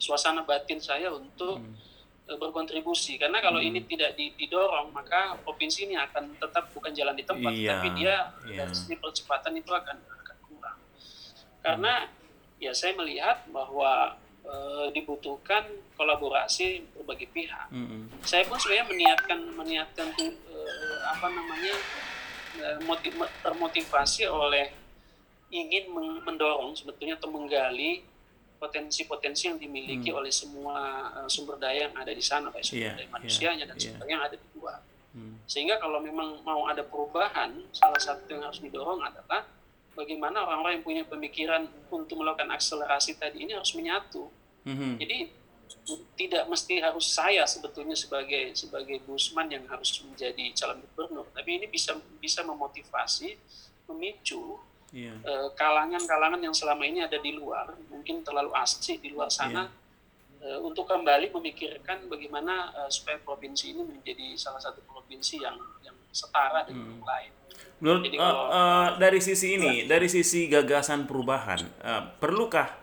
suasana 0.00 0.44
batin 0.44 0.80
saya 0.80 1.12
untuk 1.12 1.60
hmm 1.60 1.88
berkontribusi 2.36 3.16
karena 3.16 3.40
kalau 3.40 3.56
hmm. 3.56 3.72
ini 3.72 3.80
tidak 3.88 4.12
didorong 4.12 4.92
maka 4.92 5.40
provinsi 5.40 5.88
ini 5.88 5.96
akan 5.96 6.36
tetap 6.36 6.68
bukan 6.76 6.92
jalan 6.92 7.16
di 7.16 7.24
tempat 7.24 7.52
iya, 7.56 7.80
tapi 7.80 7.88
dia 7.96 8.28
iya. 8.44 8.68
dari 8.68 8.96
percepatan 9.00 9.56
itu 9.56 9.72
akan 9.72 9.96
akan 9.96 10.36
kurang 10.44 10.78
karena 11.64 12.04
hmm. 12.04 12.60
ya 12.60 12.76
saya 12.76 12.92
melihat 13.00 13.48
bahwa 13.48 14.20
dibutuhkan 14.96 15.60
kolaborasi 15.96 16.80
berbagai 16.96 17.28
pihak 17.32 17.68
hmm. 17.68 18.08
saya 18.24 18.48
pun 18.48 18.56
sebenarnya 18.56 18.86
meniatkan 18.88 19.38
meniatkan 19.52 20.08
e, 20.16 20.58
apa 21.04 21.26
namanya 21.28 21.74
motiv, 22.84 23.12
termotivasi 23.42 24.28
oleh 24.28 24.70
ingin 25.48 25.88
mendorong 26.24 26.76
sebetulnya 26.76 27.16
atau 27.16 27.32
menggali 27.32 28.04
potensi-potensi 28.58 29.48
yang 29.48 29.56
dimiliki 29.56 30.10
hmm. 30.10 30.18
oleh 30.18 30.32
semua 30.34 31.08
uh, 31.14 31.28
sumber 31.30 31.56
daya 31.56 31.88
yang 31.88 31.94
ada 31.94 32.10
di 32.10 32.20
sana, 32.20 32.50
baik 32.50 32.66
sumber 32.66 32.90
yeah, 32.90 32.96
daya 32.98 33.08
manusianya 33.08 33.64
yeah, 33.64 33.68
dan 33.70 33.76
yeah. 33.78 33.84
sumber 33.86 34.06
yang 34.10 34.22
ada 34.26 34.36
di 34.36 34.48
luar. 34.58 34.78
Hmm. 35.14 35.34
Sehingga 35.46 35.78
kalau 35.78 36.02
memang 36.02 36.42
mau 36.42 36.66
ada 36.66 36.82
perubahan, 36.82 37.54
salah 37.70 38.02
satu 38.02 38.26
yang 38.28 38.44
harus 38.44 38.60
didorong 38.60 39.00
adalah 39.00 39.46
bagaimana 39.94 40.42
orang-orang 40.42 40.82
yang 40.82 40.84
punya 40.84 41.02
pemikiran 41.06 41.70
untuk 41.88 42.18
melakukan 42.18 42.50
akselerasi 42.50 43.16
tadi 43.16 43.46
ini 43.46 43.54
harus 43.54 43.72
menyatu. 43.78 44.26
Hmm. 44.66 44.98
Jadi 44.98 45.30
tidak 46.16 46.44
mesti 46.48 46.80
harus 46.80 47.06
saya 47.08 47.44
sebetulnya 47.44 47.96
sebagai 47.96 48.52
sebagai 48.56 49.00
Busman 49.04 49.48
yang 49.48 49.64
harus 49.68 50.00
menjadi 50.04 50.52
calon 50.56 50.80
gubernur, 50.84 51.26
tapi 51.32 51.60
ini 51.60 51.66
bisa 51.68 51.96
bisa 52.20 52.44
memotivasi, 52.44 53.36
memicu 53.88 54.60
yeah. 54.92 55.16
uh, 55.24 55.48
kalangan-kalangan 55.56 56.40
yang 56.40 56.54
selama 56.56 56.84
ini 56.84 57.04
ada 57.04 57.16
di 57.20 57.36
luar 57.36 57.76
mungkin 57.88 58.24
terlalu 58.24 58.52
asik 58.56 59.00
di 59.00 59.12
luar 59.12 59.28
sana 59.32 59.68
yeah. 60.40 60.56
uh, 60.56 60.58
untuk 60.64 60.88
kembali 60.88 61.32
memikirkan 61.32 62.08
bagaimana 62.08 62.72
uh, 62.84 62.90
supaya 62.92 63.20
provinsi 63.20 63.76
ini 63.76 63.82
menjadi 63.84 64.36
salah 64.36 64.60
satu 64.60 64.84
provinsi 64.84 65.40
yang 65.40 65.56
yang 65.84 65.96
setara 66.12 66.64
dengan 66.64 66.84
hmm. 66.88 66.94
yang 67.00 67.04
lain. 67.04 67.32
Menurut 67.78 68.02
Jadi, 68.10 68.16
kalau, 68.18 68.44
uh, 68.50 68.54
uh, 68.54 68.88
dari 68.98 69.20
sisi 69.22 69.46
ini, 69.54 69.86
ya. 69.86 69.94
dari 69.98 70.08
sisi 70.10 70.50
gagasan 70.50 71.06
perubahan, 71.06 71.62
uh, 71.78 72.02
perlukah 72.18 72.74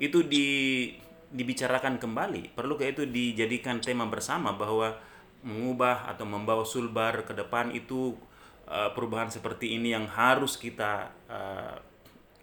itu 0.00 0.24
di 0.24 0.48
dibicarakan 1.32 2.00
kembali? 2.00 2.56
Perlukah 2.56 2.88
itu 2.88 3.04
dijadikan 3.04 3.80
tema 3.80 4.08
bersama 4.08 4.56
bahwa 4.56 4.96
mengubah 5.44 6.10
atau 6.10 6.26
membawa 6.26 6.66
Sulbar 6.66 7.22
ke 7.22 7.32
depan 7.36 7.70
itu 7.70 8.18
uh, 8.66 8.90
perubahan 8.92 9.30
seperti 9.30 9.78
ini 9.78 9.94
yang 9.94 10.10
harus 10.10 10.58
kita 10.58 11.14
uh, 11.30 11.76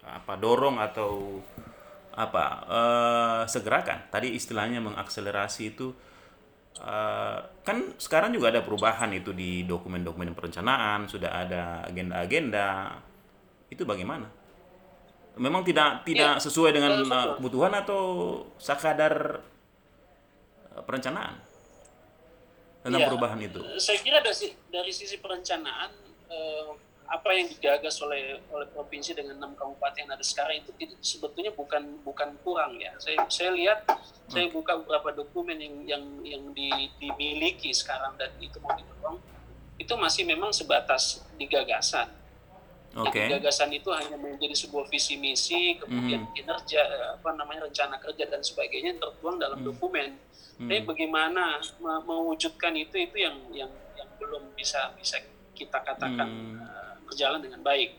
apa 0.06 0.34
dorong 0.38 0.78
atau 0.78 1.42
apa 2.16 2.44
uh, 2.64 3.42
segerakan 3.44 4.08
tadi 4.08 4.32
istilahnya 4.32 4.80
mengakselerasi 4.80 5.76
itu 5.76 5.92
uh, 6.80 7.38
kan 7.60 7.92
sekarang 8.00 8.32
juga 8.32 8.48
ada 8.54 8.64
perubahan 8.64 9.12
itu 9.12 9.36
di 9.36 9.68
dokumen-dokumen 9.68 10.32
perencanaan 10.32 11.04
sudah 11.04 11.44
ada 11.44 11.62
agenda-agenda 11.84 12.96
itu 13.68 13.84
bagaimana 13.84 14.45
memang 15.36 15.62
tidak 15.62 16.02
tidak 16.08 16.32
ya, 16.36 16.42
sesuai 16.42 16.70
dengan 16.72 16.92
uh, 17.06 17.36
kebutuhan 17.36 17.72
atau 17.76 18.02
sekadar 18.56 19.44
perencanaan 20.84 21.40
tentang 22.84 23.00
ya, 23.00 23.08
perubahan 23.08 23.40
itu 23.40 23.60
saya 23.80 23.98
kira 24.00 24.20
dari, 24.20 24.52
dari 24.68 24.92
sisi 24.92 25.16
perencanaan 25.20 25.90
eh, 26.30 26.70
apa 27.06 27.30
yang 27.30 27.46
digagas 27.46 28.02
oleh 28.02 28.42
oleh 28.50 28.66
provinsi 28.74 29.14
dengan 29.14 29.38
enam 29.38 29.52
kabupaten 29.54 29.94
yang 30.02 30.10
ada 30.10 30.24
sekarang 30.26 30.58
itu 30.58 30.74
tidak, 30.74 30.98
sebetulnya 30.98 31.54
bukan 31.54 32.02
bukan 32.02 32.34
kurang 32.42 32.82
ya. 32.82 32.90
Saya 32.98 33.22
saya 33.30 33.54
lihat 33.54 33.86
hmm. 33.86 34.30
saya 34.30 34.46
buka 34.50 34.74
beberapa 34.82 35.14
dokumen 35.14 35.58
yang 35.58 35.74
yang 35.86 36.04
yang 36.26 36.42
di, 36.50 36.90
dimiliki 36.98 37.70
sekarang 37.70 38.18
dan 38.18 38.34
itu 38.42 38.58
mau 38.58 38.74
didorong 38.74 39.18
itu 39.78 39.92
masih 39.94 40.26
memang 40.26 40.50
sebatas 40.50 41.22
di 41.38 41.46
gagasan. 41.46 42.10
Okay. 42.96 43.28
gagasan 43.28 43.68
itu 43.76 43.92
hanya 43.92 44.16
menjadi 44.16 44.56
sebuah 44.56 44.88
visi 44.88 45.20
misi, 45.20 45.76
kemudian 45.76 46.24
mm. 46.24 46.32
kinerja, 46.32 46.80
apa 47.20 47.28
namanya 47.36 47.68
rencana 47.68 48.00
kerja 48.00 48.24
dan 48.24 48.40
sebagainya 48.40 48.96
tertuang 48.96 49.36
dalam 49.36 49.60
mm. 49.60 49.66
dokumen. 49.68 50.16
Mm. 50.56 50.68
Tapi 50.72 50.80
bagaimana 50.88 51.60
mewujudkan 52.08 52.72
itu 52.72 52.96
itu 52.96 53.16
yang 53.20 53.36
yang 53.52 53.68
yang 54.00 54.08
belum 54.16 54.56
bisa 54.56 54.96
bisa 54.96 55.20
kita 55.56 55.80
katakan 55.80 56.28
hmm. 56.28 56.60
uh, 56.60 56.94
berjalan 57.08 57.40
dengan 57.40 57.64
baik 57.64 57.96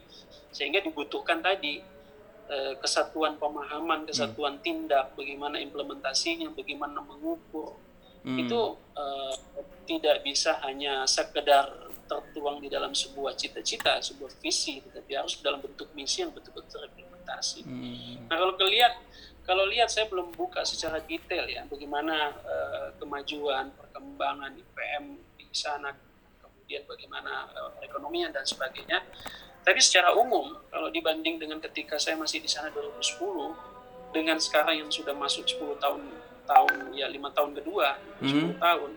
sehingga 0.54 0.78
dibutuhkan 0.78 1.42
tadi 1.42 1.82
uh, 2.46 2.78
kesatuan 2.78 3.34
pemahaman 3.36 4.06
kesatuan 4.06 4.62
hmm. 4.62 4.62
tindak 4.62 5.10
bagaimana 5.18 5.58
implementasinya 5.58 6.54
bagaimana 6.54 7.02
mengukur 7.02 7.74
hmm. 8.22 8.38
itu 8.38 8.60
uh, 8.94 9.34
tidak 9.90 10.22
bisa 10.22 10.54
hanya 10.62 11.02
sekedar 11.04 11.87
tertuang 12.08 12.58
di 12.64 12.72
dalam 12.72 12.96
sebuah 12.96 13.36
cita-cita 13.36 14.00
sebuah 14.00 14.32
visi 14.40 14.80
tetapi 14.80 15.12
harus 15.12 15.36
dalam 15.44 15.60
bentuk 15.60 15.92
misi 15.92 16.24
yang 16.24 16.32
betul-betul 16.32 16.88
implementasi 16.88 17.62
hmm. 17.68 18.32
nah 18.32 18.36
kalau 18.40 18.56
kelihat 18.56 18.96
kalau 19.48 19.64
lihat 19.64 19.88
saya 19.88 20.04
belum 20.12 20.32
buka 20.36 20.60
secara 20.60 21.00
detail 21.04 21.48
ya 21.48 21.64
bagaimana 21.64 22.36
uh, 22.44 22.88
kemajuan 23.00 23.72
perkembangan 23.76 24.52
IPM 24.52 25.16
di 25.40 25.48
sana 25.56 25.88
kemudian 26.68 26.84
bagaimana 26.84 27.48
uh, 27.56 27.72
perekonomian 27.80 28.28
dan 28.28 28.44
sebagainya. 28.44 29.00
Tapi 29.64 29.80
secara 29.80 30.12
umum 30.12 30.52
kalau 30.68 30.92
dibanding 30.92 31.40
dengan 31.40 31.64
ketika 31.64 31.96
saya 31.96 32.20
masih 32.20 32.44
di 32.44 32.48
sana 32.48 32.68
2010 32.76 34.12
dengan 34.12 34.36
sekarang 34.36 34.84
yang 34.84 34.92
sudah 34.92 35.16
masuk 35.16 35.48
10 35.48 35.80
tahun 35.80 36.04
tahun 36.44 36.92
ya 36.92 37.08
lima 37.08 37.32
tahun 37.32 37.56
kedua 37.56 37.96
mm 38.20 38.28
-hmm. 38.28 38.56
10 38.56 38.64
tahun 38.64 38.90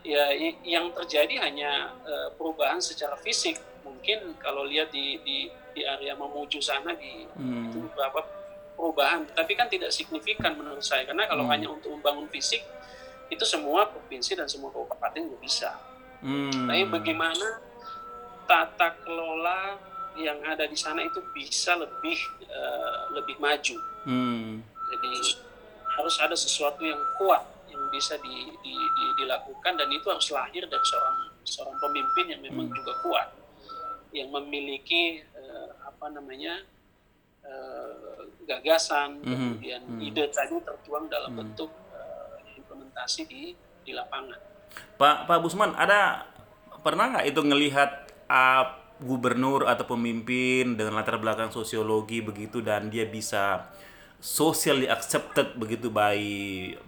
ya 0.00 0.32
yang 0.64 0.92
terjadi 0.96 1.44
hanya 1.44 1.92
uh, 2.04 2.28
perubahan 2.34 2.80
secara 2.80 3.16
fisik 3.20 3.60
mungkin 3.84 4.36
kalau 4.40 4.64
lihat 4.64 4.88
di 4.92 5.20
di, 5.20 5.48
di 5.76 5.82
area 5.84 6.16
Mamuju 6.16 6.60
sana 6.60 6.96
di 6.96 7.28
hmm. 7.28 7.68
itu 7.68 7.78
beberapa 7.90 8.24
perubahan 8.76 9.28
tapi 9.36 9.52
kan 9.56 9.68
tidak 9.68 9.92
signifikan 9.92 10.56
menurut 10.56 10.80
saya 10.80 11.04
karena 11.04 11.28
kalau 11.28 11.44
hmm. 11.44 11.52
hanya 11.52 11.68
untuk 11.68 11.92
membangun 11.92 12.28
fisik 12.32 12.64
itu 13.30 13.44
semua 13.44 13.86
provinsi 13.86 14.34
dan 14.34 14.48
semua 14.48 14.72
kabupaten 14.72 15.36
bisa 15.38 15.90
Hmm. 16.20 16.68
Tapi 16.68 16.84
bagaimana 16.88 17.64
tata 18.44 18.92
kelola 19.04 19.80
yang 20.20 20.36
ada 20.44 20.68
di 20.68 20.76
sana 20.76 21.00
itu 21.00 21.22
bisa 21.32 21.76
lebih 21.80 22.18
uh, 22.50 23.14
lebih 23.16 23.40
maju. 23.40 23.76
Hmm. 24.04 24.60
Jadi 24.90 25.10
harus 25.96 26.16
ada 26.20 26.36
sesuatu 26.36 26.84
yang 26.84 27.00
kuat 27.16 27.40
bisa 27.90 28.16
di, 28.22 28.48
di, 28.62 28.74
di, 28.74 29.04
dilakukan 29.20 29.76
dan 29.76 29.88
itu 29.90 30.06
harus 30.08 30.28
lahir 30.32 30.64
dari 30.66 30.86
seorang 30.86 31.18
seorang 31.44 31.76
pemimpin 31.82 32.24
yang 32.32 32.40
memang 32.40 32.66
hmm. 32.70 32.76
juga 32.78 32.92
kuat, 33.02 33.28
yang 34.14 34.28
memiliki 34.30 35.20
uh, 35.34 35.68
apa 35.84 36.06
namanya 36.14 36.62
uh, 37.44 38.24
gagasan, 38.46 39.20
hmm. 39.20 39.28
kemudian 39.28 39.82
hmm. 39.84 40.06
ide 40.06 40.24
tadi 40.30 40.56
tertuang 40.62 41.10
dalam 41.10 41.34
hmm. 41.34 41.40
bentuk 41.42 41.70
uh, 41.92 42.38
implementasi 42.56 43.26
di 43.26 43.52
di 43.84 43.92
lapangan. 43.92 44.38
Pak 44.96 45.26
Pak 45.26 45.38
Busman 45.42 45.74
ada 45.74 46.24
pernah 46.80 47.10
nggak 47.12 47.26
itu 47.26 47.40
ngelihat 47.42 47.90
uh, 48.30 48.64
gubernur 49.00 49.64
atau 49.64 49.88
pemimpin 49.88 50.76
dengan 50.76 51.00
latar 51.00 51.16
belakang 51.16 51.48
sosiologi 51.48 52.20
begitu 52.20 52.60
dan 52.60 52.92
dia 52.92 53.08
bisa 53.08 53.72
socially 54.20 54.84
accepted 54.84 55.56
begitu 55.56 55.88
by 55.88 56.20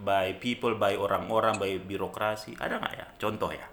by 0.05 0.37
people 0.37 0.77
by 0.77 0.93
orang-orang 0.95 1.57
by 1.57 1.81
birokrasi. 1.81 2.53
Ada 2.61 2.77
nggak 2.77 2.93
ya? 2.93 3.07
Contoh 3.17 3.51
ya. 3.51 3.67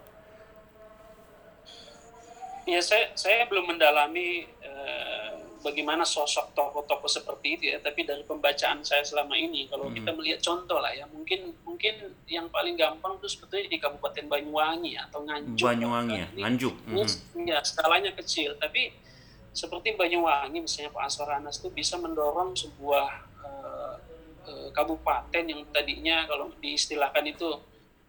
Ya 2.64 2.80
saya 2.80 3.12
saya 3.20 3.44
belum 3.52 3.76
mendalami 3.76 4.48
uh, 4.64 5.60
bagaimana 5.60 6.08
sosok 6.08 6.56
tokoh-tokoh 6.56 7.12
seperti 7.12 7.60
itu 7.60 7.64
ya. 7.76 7.84
Tapi 7.84 8.08
dari 8.08 8.24
pembacaan 8.24 8.80
saya 8.88 9.04
selama 9.04 9.36
ini 9.36 9.68
kalau 9.68 9.92
hmm. 9.92 9.96
kita 10.00 10.12
melihat 10.16 10.40
contoh 10.40 10.80
lah 10.80 10.96
ya 10.96 11.04
mungkin 11.12 11.52
mungkin 11.68 12.16
yang 12.32 12.48
paling 12.48 12.80
gampang 12.80 13.20
itu 13.20 13.28
sebetulnya 13.28 13.68
di 13.68 13.76
Kabupaten 13.76 14.26
Banyuwangi 14.32 14.96
atau 14.96 15.20
Nganjuk. 15.28 15.68
Banyuwangi 15.68 16.16
ya, 16.16 16.28
Nganjuk. 16.48 16.76
hmm. 16.88 17.44
ya 17.44 17.60
skalanya 17.60 18.16
kecil. 18.16 18.56
Tapi 18.56 18.96
seperti 19.54 19.98
Banyuwangi 19.98 20.62
misalnya 20.62 20.94
Pak 20.94 21.04
Aswar 21.10 21.42
Anas 21.42 21.58
itu 21.58 21.70
bisa 21.74 21.98
mendorong 21.98 22.54
sebuah 22.54 23.08
uh, 23.42 23.96
uh, 24.46 24.68
kabupaten 24.72 25.44
yang 25.44 25.62
tadinya 25.74 26.26
kalau 26.30 26.54
diistilahkan 26.62 27.26
itu 27.26 27.50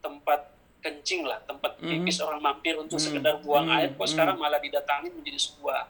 tempat 0.00 0.52
kencing 0.80 1.28
lah, 1.28 1.37
tempat 1.44 1.76
hmm. 1.76 1.92
pipis 1.92 2.16
mm. 2.16 2.25
orang 2.25 2.40
mampir 2.40 2.73
untuk 2.73 2.97
mm. 2.97 3.04
sekedar 3.04 3.37
buang 3.44 3.68
mm. 3.68 3.76
air, 3.76 3.88
kok 3.92 4.00
mm. 4.00 4.12
sekarang 4.16 4.37
malah 4.40 4.56
didatangi 4.56 5.12
menjadi 5.12 5.37
sebuah 5.37 5.80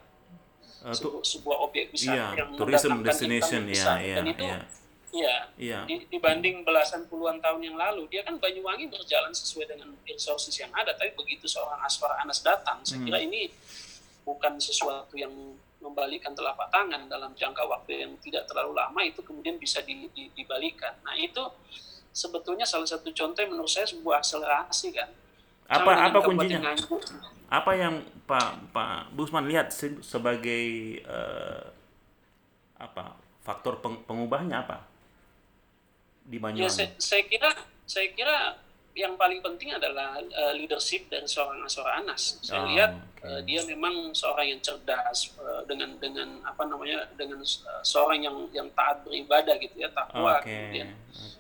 uh, 0.83 0.91
sebuah, 0.91 1.23
sebuah 1.23 1.57
objek 1.63 1.95
wisata 1.95 2.19
yeah, 2.19 2.31
yang 2.35 2.51
tourism 2.59 2.99
destination 3.07 3.71
ya, 3.71 4.03
yeah, 4.03 4.17
dan 4.19 4.25
itu 4.27 4.47
yeah. 4.51 4.63
Ya, 5.11 5.51
yeah. 5.59 5.83
dibanding 6.07 6.63
belasan 6.63 7.03
puluhan 7.11 7.43
tahun 7.43 7.67
yang 7.67 7.75
lalu, 7.75 8.07
dia 8.15 8.23
kan 8.23 8.39
Banyuwangi 8.39 8.87
berjalan 8.87 9.35
sesuai 9.35 9.67
dengan 9.67 9.91
resources 10.07 10.55
yang 10.55 10.71
ada. 10.71 10.95
Tapi 10.95 11.19
begitu 11.19 11.51
seorang 11.51 11.83
Aswar 11.83 12.15
Anas 12.23 12.47
datang, 12.47 12.79
saya 12.87 13.03
kira 13.03 13.19
ini 13.19 13.51
bukan 14.31 14.63
sesuatu 14.63 15.19
yang 15.19 15.35
membalikan 15.83 16.31
telapak 16.31 16.71
tangan 16.71 17.11
dalam 17.11 17.35
jangka 17.35 17.67
waktu 17.67 18.07
yang 18.07 18.15
tidak 18.23 18.47
terlalu 18.47 18.79
lama 18.79 19.01
itu 19.03 19.19
kemudian 19.27 19.59
bisa 19.59 19.83
di, 19.83 20.07
di, 20.15 20.31
dibalikan. 20.39 20.95
Nah 21.03 21.19
itu 21.19 21.43
sebetulnya 22.15 22.63
salah 22.63 22.87
satu 22.87 23.11
contoh 23.11 23.43
menurut 23.51 23.67
saya 23.67 23.91
sebuah 23.91 24.23
akselerasi 24.23 24.89
kan. 24.95 25.11
Apa 25.67 25.91
apa 26.07 26.19
kuncinya? 26.23 26.71
Apa 27.51 27.73
yang 27.75 28.07
Pak 28.31 28.71
Pak 28.71 29.11
Busman 29.11 29.51
lihat 29.51 29.75
sebagai 30.05 30.63
uh, 31.03 31.67
apa 32.79 33.19
faktor 33.43 33.83
peng, 33.83 34.07
pengubahnya 34.07 34.63
apa? 34.63 34.87
di 36.31 36.39
Banyuwangi? 36.39 36.63
Ya, 36.63 36.71
saya, 36.71 36.91
saya 37.03 37.23
kira 37.27 37.51
saya 37.91 38.09
kira 38.15 38.63
yang 39.01 39.17
paling 39.17 39.41
penting 39.41 39.73
adalah 39.73 40.21
uh, 40.21 40.53
leadership 40.53 41.09
dari 41.09 41.25
seorang 41.25 41.65
Aswar 41.65 41.89
Anas. 42.05 42.37
Saya 42.45 42.61
oh, 42.61 42.69
lihat 42.69 42.93
okay. 43.17 43.25
uh, 43.25 43.41
dia 43.49 43.65
memang 43.65 44.13
seorang 44.13 44.53
yang 44.53 44.61
cerdas 44.61 45.33
uh, 45.41 45.65
dengan 45.65 45.97
dengan 45.97 46.45
apa 46.45 46.69
namanya 46.69 47.09
dengan 47.17 47.41
uh, 47.41 47.81
seorang 47.81 48.21
yang 48.21 48.37
yang 48.53 48.69
taat 48.77 49.01
beribadah 49.01 49.57
gitu 49.57 49.81
ya 49.81 49.89
takwa 49.89 50.37
okay. 50.37 50.53
kemudian 50.53 50.89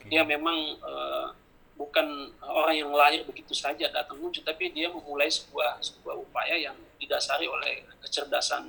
okay. 0.01 0.09
dia 0.09 0.23
memang 0.25 0.57
uh, 0.81 1.37
bukan 1.77 2.33
orang 2.45 2.77
yang 2.77 2.93
lahir 2.93 3.25
begitu 3.25 3.57
saja 3.57 3.89
datang 3.89 4.21
muncul 4.21 4.45
tapi 4.45 4.69
dia 4.73 4.93
memulai 4.93 5.33
sebuah 5.33 5.81
sebuah 5.81 6.17
upaya 6.17 6.57
yang 6.57 6.77
didasari 7.01 7.49
oleh 7.49 7.89
kecerdasan 8.05 8.69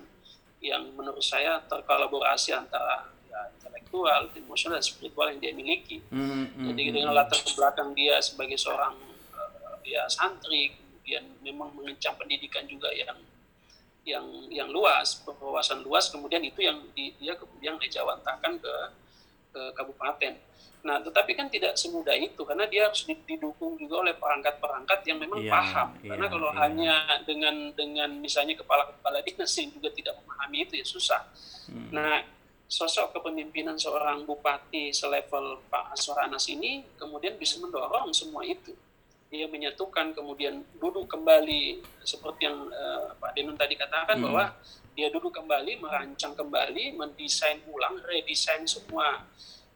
yang 0.63 0.87
menurut 0.95 1.19
saya 1.19 1.59
terkolaborasi 1.67 2.55
antara 2.55 3.10
intelektual, 3.91 4.31
emosional, 4.39 4.79
dan 4.79 4.85
spiritual 4.87 5.27
yang 5.27 5.39
dia 5.43 5.51
miliki. 5.51 5.99
Mm, 6.07 6.23
mm, 6.23 6.65
Jadi 6.71 6.81
hmm, 6.87 6.93
dengan 6.95 7.11
latar 7.11 7.39
belakang 7.43 7.89
dia 7.91 8.15
sebagai 8.23 8.55
seorang 8.55 8.95
uh, 9.35 9.75
ya 9.83 10.07
santri, 10.07 10.71
kemudian 10.71 11.23
memang 11.43 11.75
mengencang 11.75 12.15
pendidikan 12.15 12.63
juga 12.71 12.87
yang 12.95 13.19
yang 14.01 14.25
yang 14.49 14.69
luas, 14.71 15.21
berwawasan 15.27 15.83
luas, 15.83 16.09
kemudian 16.09 16.41
itu 16.41 16.63
yang 16.63 16.79
di, 16.95 17.13
dia 17.19 17.35
kemudian 17.35 17.75
dijawantakan 17.77 18.57
ke 18.57 18.73
ke 19.51 19.61
kabupaten. 19.75 20.33
Nah, 20.81 20.97
tetapi 20.97 21.37
kan 21.37 21.45
tidak 21.45 21.77
semudah 21.77 22.17
itu 22.17 22.41
karena 22.41 22.65
dia 22.65 22.89
harus 22.89 23.05
didukung 23.05 23.77
juga 23.77 24.01
oleh 24.01 24.17
perangkat-perangkat 24.17 25.05
yang 25.05 25.21
memang 25.21 25.45
yeah, 25.45 25.53
paham. 25.53 25.93
Yeah, 26.01 26.17
karena 26.17 26.25
kalau 26.25 26.49
yeah. 26.49 26.61
hanya 26.65 26.93
dengan 27.21 27.55
dengan 27.77 28.09
misalnya 28.17 28.57
kepala-kepala 28.57 29.21
dinas 29.21 29.53
yang 29.61 29.69
juga 29.69 29.93
tidak 29.93 30.17
memahami 30.17 30.65
itu 30.65 30.73
ya 30.81 30.85
susah. 30.87 31.21
Hmm. 31.69 31.93
Nah, 31.93 32.25
sosok 32.71 33.19
kepemimpinan 33.19 33.75
seorang 33.75 34.23
bupati 34.23 34.95
selevel 34.95 35.59
Pak 35.67 35.91
Aswar 35.91 36.23
Anas 36.23 36.47
ini 36.47 36.79
kemudian 36.95 37.35
bisa 37.35 37.59
mendorong 37.59 38.15
semua 38.15 38.47
itu. 38.47 38.71
Dia 39.27 39.51
menyatukan 39.51 40.15
kemudian 40.15 40.63
duduk 40.79 41.03
kembali 41.11 41.83
seperti 41.99 42.47
yang 42.47 42.71
uh, 42.71 43.11
Pak 43.19 43.35
Denon 43.35 43.59
tadi 43.59 43.75
katakan 43.75 44.15
hmm. 44.15 44.23
bahwa 44.23 44.55
dia 44.95 45.11
duduk 45.11 45.35
kembali, 45.35 45.83
merancang 45.83 46.31
kembali, 46.31 46.95
mendesain 46.95 47.59
ulang, 47.67 47.99
redesain 48.07 48.63
semua 48.63 49.23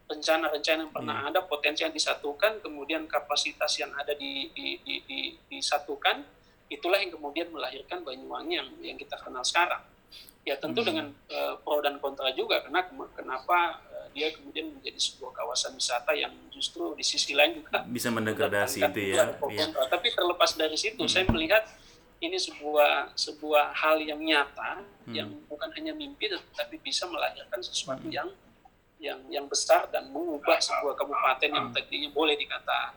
rencana-rencana 0.07 0.87
yang 0.87 0.93
pernah 0.95 1.17
hmm. 1.23 1.29
ada, 1.31 1.39
potensi 1.43 1.83
yang 1.83 1.91
disatukan, 1.91 2.63
kemudian 2.63 3.07
kapasitas 3.07 3.75
yang 3.79 3.91
ada 3.95 4.11
di, 4.15 4.51
di, 4.55 4.79
di, 4.83 4.95
di, 5.07 5.19
disatukan, 5.51 6.23
itulah 6.67 6.99
yang 6.99 7.15
kemudian 7.15 7.47
melahirkan 7.51 8.03
Banyuwangi 8.03 8.53
yang, 8.60 8.69
yang 8.84 8.97
kita 8.99 9.19
kenal 9.19 9.43
sekarang 9.43 9.84
ya 10.45 10.55
tentu 10.62 10.86
hmm. 10.86 10.88
dengan 10.88 11.08
uh, 11.34 11.58
pro 11.65 11.81
dan 11.81 11.97
kontra 11.97 12.29
juga 12.38 12.62
karena 12.62 12.86
kenapa 13.17 13.81
uh, 13.89 14.08
dia 14.13 14.29
kemudian 14.29 14.77
menjadi 14.77 14.99
sebuah 15.01 15.34
kawasan 15.34 15.73
wisata 15.73 16.13
yang 16.13 16.31
justru 16.53 16.93
di 16.93 17.01
sisi 17.01 17.34
lain 17.34 17.65
juga 17.65 17.81
bisa 17.97 18.13
mendegradasi 18.13 18.86
itu 18.86 19.17
ya. 19.17 19.34
ya. 19.34 19.65
Tapi 19.89 20.08
terlepas 20.13 20.53
dari 20.53 20.77
situ 20.77 21.01
hmm. 21.01 21.10
saya 21.10 21.25
melihat 21.34 21.65
ini 22.21 22.38
sebuah 22.38 23.17
sebuah 23.17 23.73
hal 23.73 23.97
yang 24.05 24.21
nyata 24.21 24.86
hmm. 25.10 25.13
yang 25.17 25.29
bukan 25.49 25.67
hanya 25.75 25.97
mimpi 25.97 26.29
tetapi 26.29 26.77
bisa 26.79 27.10
melahirkan 27.10 27.60
sesuatu 27.60 28.05
hmm. 28.05 28.13
yang 28.13 28.29
yang 29.01 29.19
yang 29.27 29.45
besar 29.49 29.89
dan 29.91 30.08
mengubah 30.13 30.62
sebuah 30.62 30.95
kabupaten 30.95 31.49
yang 31.51 31.67
hmm. 31.69 31.75
tadinya 31.75 32.10
boleh 32.13 32.38
dikata 32.39 32.95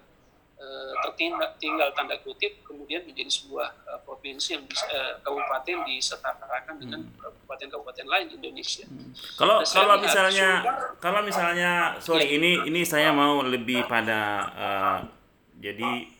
tertinggal 1.06 1.48
tinggal 1.62 1.88
tanda 1.94 2.18
kutip 2.26 2.50
kemudian 2.66 3.06
menjadi 3.06 3.30
sebuah 3.30 3.68
uh, 3.86 4.00
provinsi 4.02 4.58
yang 4.58 4.64
bisa, 4.66 4.86
uh, 4.90 5.14
kabupaten 5.22 5.86
disetarakan 5.86 6.74
dengan 6.82 7.00
hmm. 7.06 7.20
kabupaten-kabupaten 7.20 8.06
lain 8.08 8.24
di 8.26 8.34
Indonesia. 8.42 8.84
Hmm. 8.88 9.12
Kalau 9.38 9.56
nah, 9.62 9.68
kalau 9.68 9.94
misalnya 10.02 10.48
sumber, 10.58 10.76
kalau 10.98 11.20
misalnya 11.22 11.72
sorry 12.02 12.26
ya. 12.26 12.34
ini 12.40 12.50
ini 12.66 12.80
saya 12.82 13.14
mau 13.14 13.44
lebih 13.44 13.86
pada 13.86 14.20
uh, 14.56 14.98
jadi 15.62 16.10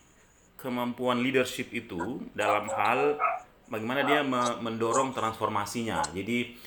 kemampuan 0.58 1.22
leadership 1.22 1.70
itu 1.70 2.22
dalam 2.34 2.66
hal 2.70 3.18
bagaimana 3.70 4.02
dia 4.06 4.22
mendorong 4.58 5.14
transformasinya. 5.14 6.02
Jadi 6.10 6.58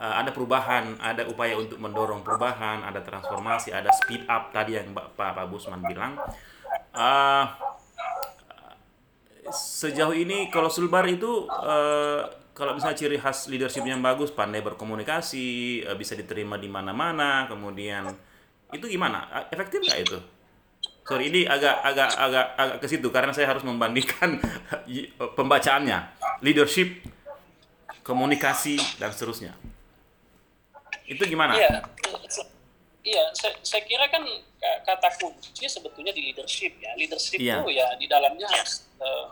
uh, 0.00 0.14
ada 0.20 0.32
perubahan, 0.32 0.96
ada 1.00 1.28
upaya 1.28 1.56
untuk 1.56 1.76
mendorong 1.80 2.24
perubahan, 2.24 2.84
ada 2.84 3.00
transformasi, 3.04 3.72
ada 3.72 3.92
speed 3.92 4.24
up 4.28 4.52
tadi 4.52 4.76
yang 4.80 4.92
Pak 4.92 5.16
Pak 5.16 5.46
Busman 5.48 5.84
bilang 5.84 6.16
uh, 6.96 7.44
sejauh 9.52 10.16
ini 10.16 10.48
kalau 10.50 10.72
Sulbar 10.72 11.06
itu 11.06 11.46
uh, 11.46 12.24
kalau 12.56 12.72
misalnya 12.72 12.96
ciri 12.96 13.20
khas 13.20 13.52
leadership 13.52 13.84
yang 13.84 14.00
bagus, 14.00 14.32
pandai 14.32 14.64
berkomunikasi, 14.64 15.84
uh, 15.84 15.94
bisa 15.94 16.16
diterima 16.16 16.56
di 16.56 16.72
mana-mana, 16.72 17.44
kemudian 17.46 18.08
itu 18.72 18.86
gimana? 18.88 19.28
Efektif 19.52 19.84
nggak 19.84 20.00
itu? 20.02 20.18
Sorry, 21.06 21.30
ini 21.30 21.46
agak 21.46 21.86
agak 21.86 22.10
agak 22.18 22.46
agak 22.58 22.76
ke 22.82 22.86
situ 22.90 23.08
karena 23.14 23.30
saya 23.30 23.46
harus 23.54 23.62
membandingkan 23.62 24.42
pembacaannya, 25.38 25.98
leadership, 26.42 26.98
komunikasi 28.02 28.74
dan 28.98 29.14
seterusnya. 29.14 29.54
Itu 31.06 31.22
gimana? 31.30 31.54
Iya, 31.54 31.86
iya. 33.06 33.24
Saya, 33.38 33.54
saya 33.62 33.82
kira 33.86 34.10
kan 34.10 34.26
kata 34.82 35.08
kunci 35.22 35.66
sebetulnya 35.70 36.10
di 36.10 36.32
leadership 36.32 36.74
ya. 36.82 36.90
Leadership 36.98 37.38
yeah. 37.38 37.62
itu 37.62 37.70
ya 37.78 37.86
di 37.94 38.06
dalamnya 38.10 38.50
harus 38.50 38.86
uh, 38.98 39.30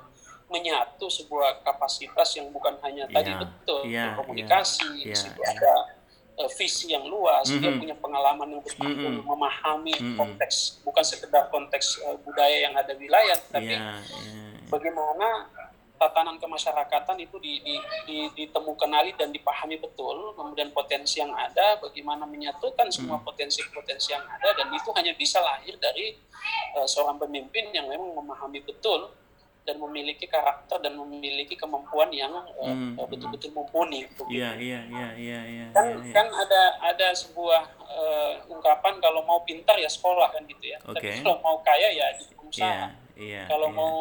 menyatu 0.53 1.11
sebuah 1.11 1.65
kapasitas 1.67 2.37
yang 2.39 2.51
bukan 2.55 2.79
hanya 2.85 3.11
yeah. 3.11 3.15
tadi 3.15 3.31
betul 3.35 3.83
yeah. 3.89 4.13
komunikasi, 4.15 4.87
yeah. 5.03 5.17
situ 5.17 5.41
yeah. 5.43 5.53
ada 5.57 5.73
uh, 6.39 6.51
visi 6.55 6.93
yang 6.93 7.03
luas, 7.09 7.49
mm 7.49 7.59
-hmm. 7.59 7.63
dia 7.63 7.73
punya 7.75 7.97
pengalaman 7.99 8.47
yang 8.55 8.63
bertahun 8.63 8.95
mm 8.95 9.19
-hmm. 9.19 9.27
memahami 9.27 9.95
mm 9.97 10.05
-hmm. 10.05 10.19
konteks 10.21 10.85
bukan 10.87 11.05
sekedar 11.05 11.51
konteks 11.51 11.99
uh, 12.07 12.17
budaya 12.23 12.71
yang 12.71 12.75
ada 12.77 12.93
di 12.95 13.09
wilayah, 13.09 13.39
tapi 13.51 13.75
yeah. 13.75 13.99
Yeah. 13.99 14.63
bagaimana 14.71 15.51
tatanan 15.95 16.37
kemasyarakatan 16.43 17.17
itu 17.23 17.37
di, 17.39 17.63
di, 17.63 17.75
di, 18.07 18.19
ditemukan 18.35 18.91
dan 19.15 19.31
dipahami 19.31 19.79
betul, 19.79 20.35
kemudian 20.35 20.75
potensi 20.75 21.23
yang 21.23 21.31
ada, 21.31 21.79
bagaimana 21.79 22.27
menyatukan 22.27 22.91
semua 22.91 23.19
hmm. 23.19 23.27
potensi-potensi 23.27 24.11
yang 24.11 24.25
ada, 24.27 24.55
dan 24.59 24.69
itu 24.75 24.91
hanya 24.95 25.15
bisa 25.15 25.39
lahir 25.39 25.79
dari 25.79 26.19
uh, 26.79 26.87
seorang 26.87 27.19
pemimpin 27.19 27.71
yang 27.71 27.87
memang 27.87 28.11
memahami 28.11 28.63
betul 28.67 29.11
dan 29.65 29.81
memiliki 29.81 30.29
karakter 30.29 30.77
dan 30.85 30.93
memiliki 30.93 31.57
kemampuan 31.57 32.13
yang 32.13 32.31
uh, 32.37 32.69
hmm. 32.69 33.01
betul-betul 33.09 33.55
mumpuni. 33.57 34.05
Iya, 34.29 34.61
iya, 34.61 34.81
iya, 34.85 35.09
iya, 35.17 35.41
iya. 35.47 35.67
Kan, 35.73 35.89
ya, 35.89 36.05
ya. 36.05 36.13
kan 36.13 36.27
ada 36.29 36.63
ada 36.85 37.09
sebuah 37.17 37.63
uh, 37.81 38.33
ungkapan 38.53 39.01
kalau 39.01 39.25
mau 39.25 39.41
pintar 39.47 39.81
ya 39.81 39.89
sekolah 39.89 40.37
kan 40.37 40.45
gitu 40.45 40.69
ya. 40.69 40.79
Okay. 40.85 41.17
Tapi 41.17 41.25
kalau 41.25 41.41
mau 41.41 41.57
kaya 41.65 41.89
ya 41.97 42.13
di 42.19 42.29
usaha. 42.45 42.93
Yeah 42.93 43.04
Iya, 43.15 43.47
kalau 43.47 43.71
iya. 43.71 43.79
mau 43.79 43.97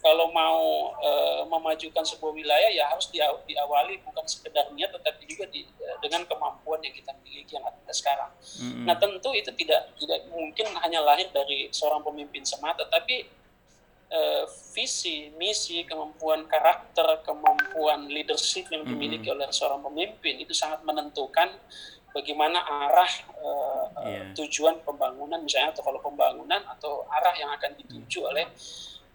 kalau 0.00 0.26
mau 0.32 0.88
e, 0.96 1.10
memajukan 1.52 2.00
sebuah 2.00 2.32
wilayah 2.32 2.70
ya 2.72 2.88
harus 2.88 3.12
di, 3.12 3.20
diawali 3.20 4.00
bukan 4.00 4.24
sekedar 4.24 4.72
niat 4.72 4.88
tetapi 4.88 5.20
juga 5.28 5.44
di, 5.52 5.68
eh, 5.68 5.96
dengan 6.00 6.24
kemampuan 6.24 6.80
yang 6.80 6.96
kita 6.96 7.12
miliki 7.20 7.60
yang 7.60 7.64
ada 7.68 7.92
sekarang. 7.92 8.32
Mm-hmm. 8.32 8.84
Nah 8.88 8.96
tentu 8.96 9.36
itu 9.36 9.52
tidak 9.52 9.92
tidak 10.00 10.20
mungkin 10.32 10.66
hanya 10.80 11.04
lahir 11.04 11.28
dari 11.28 11.68
seorang 11.76 12.00
pemimpin 12.00 12.40
semata, 12.48 12.88
tapi 12.88 13.28
e, 14.08 14.20
visi, 14.72 15.28
misi, 15.36 15.84
kemampuan 15.84 16.48
karakter, 16.48 17.20
kemampuan 17.20 18.08
leadership 18.08 18.72
yang 18.72 18.88
dimiliki 18.88 19.28
mm-hmm. 19.28 19.44
oleh 19.44 19.48
seorang 19.52 19.84
pemimpin 19.84 20.40
itu 20.40 20.56
sangat 20.56 20.80
menentukan 20.88 21.52
bagaimana 22.14 22.62
arah 22.62 23.12
uh, 23.42 23.86
yeah. 24.06 24.30
tujuan 24.38 24.78
pembangunan 24.86 25.42
misalnya 25.42 25.74
atau 25.74 25.82
kalau 25.82 25.98
pembangunan 25.98 26.62
atau 26.70 27.02
arah 27.10 27.34
yang 27.34 27.50
akan 27.50 27.74
dituju 27.74 28.30
oleh 28.30 28.46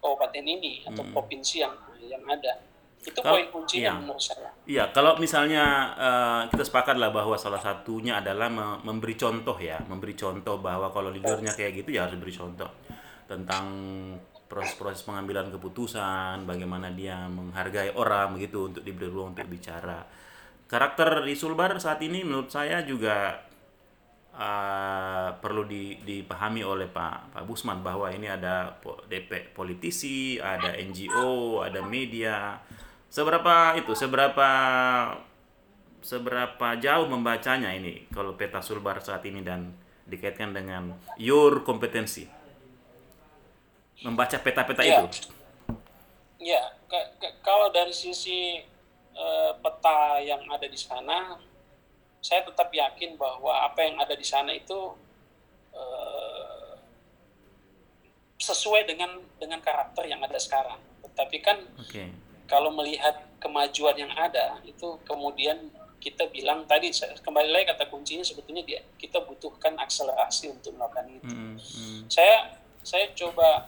kabupaten 0.04 0.44
ini 0.44 0.84
atau 0.84 1.04
mm. 1.08 1.12
provinsi 1.16 1.64
yang 1.64 1.74
yang 2.04 2.24
ada. 2.28 2.60
Itu 3.00 3.24
kalau, 3.24 3.40
poin 3.40 3.48
kunci 3.48 3.80
iya. 3.80 3.96
menurut 3.96 4.20
saya. 4.20 4.52
Iya, 4.68 4.92
kalau 4.92 5.16
misalnya 5.16 5.96
uh, 5.96 6.42
kita 6.52 6.68
sepakat 6.68 7.00
lah 7.00 7.16
bahwa 7.16 7.40
salah 7.40 7.64
satunya 7.64 8.20
adalah 8.20 8.52
memberi 8.84 9.16
contoh 9.16 9.56
ya, 9.56 9.80
memberi 9.88 10.20
contoh 10.20 10.60
bahwa 10.60 10.92
kalau 10.92 11.08
leadernya 11.08 11.56
kayak 11.56 11.80
gitu 11.80 11.96
ya 11.96 12.12
harus 12.12 12.20
beri 12.20 12.36
contoh 12.36 12.68
tentang 13.24 13.66
proses-proses 14.52 15.06
pengambilan 15.06 15.48
keputusan, 15.54 16.44
bagaimana 16.44 16.92
dia 16.92 17.30
menghargai 17.30 17.94
orang 17.96 18.36
begitu 18.36 18.68
untuk 18.68 18.84
diberi 18.84 19.08
ruang 19.08 19.32
untuk 19.32 19.48
bicara. 19.48 20.04
Karakter 20.70 21.26
di 21.26 21.34
Sulbar 21.34 21.74
saat 21.82 21.98
ini 22.06 22.22
menurut 22.22 22.54
saya 22.54 22.86
juga 22.86 23.42
uh, 24.38 25.34
perlu 25.42 25.66
di, 25.66 25.98
dipahami 26.06 26.62
oleh 26.62 26.86
Pak 26.86 27.34
Pak 27.34 27.44
Busman 27.50 27.82
bahwa 27.82 28.06
ini 28.14 28.30
ada 28.30 28.78
DP 29.10 29.50
politisi, 29.58 30.38
ada 30.38 30.78
NGO, 30.78 31.66
ada 31.66 31.82
media. 31.82 32.62
Seberapa 33.10 33.82
itu, 33.82 33.98
seberapa 33.98 34.50
seberapa 36.06 36.78
jauh 36.78 37.10
membacanya 37.10 37.74
ini 37.74 38.06
kalau 38.14 38.38
peta 38.38 38.62
Sulbar 38.62 39.02
saat 39.02 39.26
ini 39.26 39.42
dan 39.42 39.74
dikaitkan 40.06 40.54
dengan 40.54 40.94
your 41.18 41.66
kompetensi 41.66 42.30
membaca 44.06 44.38
peta-peta 44.40 44.86
ya. 44.86 45.04
itu. 45.04 45.34
Ya, 46.40 46.62
kalau 47.44 47.68
dari 47.74 47.92
sisi 47.92 48.64
uh, 49.20 49.52
peta 49.60 50.24
yang 50.24 50.42
ada 50.48 50.66
di 50.66 50.80
sana 50.80 51.36
saya 52.20 52.44
tetap 52.44 52.68
yakin 52.72 53.16
bahwa 53.16 53.64
apa 53.64 53.80
yang 53.88 53.96
ada 54.00 54.12
di 54.12 54.28
sana 54.28 54.52
itu 54.52 54.96
uh, 55.72 56.76
sesuai 58.40 58.88
dengan 58.88 59.20
dengan 59.40 59.60
karakter 59.64 60.08
yang 60.08 60.20
ada 60.24 60.36
sekarang. 60.36 60.80
Tetapi 61.04 61.38
kan 61.40 61.58
okay. 61.80 62.12
kalau 62.48 62.72
melihat 62.76 63.24
kemajuan 63.40 63.96
yang 63.96 64.12
ada 64.16 64.60
itu 64.68 65.00
kemudian 65.08 65.72
kita 66.00 66.28
bilang 66.32 66.64
tadi 66.64 66.92
kembali 66.96 67.52
lagi 67.52 67.76
kata 67.76 67.92
kuncinya 67.92 68.24
sebetulnya 68.24 68.64
dia 68.64 68.80
kita 68.96 69.20
butuhkan 69.24 69.76
akselerasi 69.80 70.52
untuk 70.52 70.76
melakukan 70.76 71.08
itu. 71.12 71.36
Mm 71.36 71.56
-hmm. 71.56 71.98
Saya 72.08 72.59
saya 72.80 73.12
coba 73.12 73.68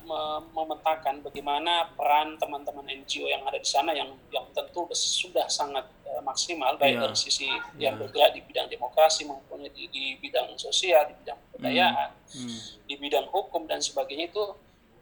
memetakan 0.55 1.19
bagaimana 1.19 1.91
peran 1.93 2.39
teman-teman 2.39 2.87
NGO 3.03 3.27
yang 3.27 3.43
ada 3.43 3.59
di 3.59 3.67
sana 3.67 3.91
yang 3.91 4.07
yang 4.31 4.47
tentu 4.55 4.87
sudah 4.95 5.45
sangat 5.51 5.83
uh, 6.07 6.23
maksimal 6.23 6.79
baik 6.79 6.95
yeah. 6.95 7.03
dari 7.03 7.17
sisi 7.17 7.47
yeah. 7.75 7.91
yang 7.91 7.95
bergerak 7.99 8.31
di 8.31 8.41
bidang 8.47 8.71
demokrasi 8.71 9.27
maupun 9.27 9.67
di, 9.67 9.91
di 9.91 10.15
bidang 10.19 10.55
sosial, 10.55 11.11
di 11.11 11.15
bidang 11.23 11.39
kebudayaan, 11.51 12.09
mm. 12.33 12.39
Mm. 12.39 12.59
di 12.87 12.95
bidang 12.97 13.27
hukum 13.29 13.67
dan 13.67 13.83
sebagainya 13.83 14.31
itu 14.31 14.43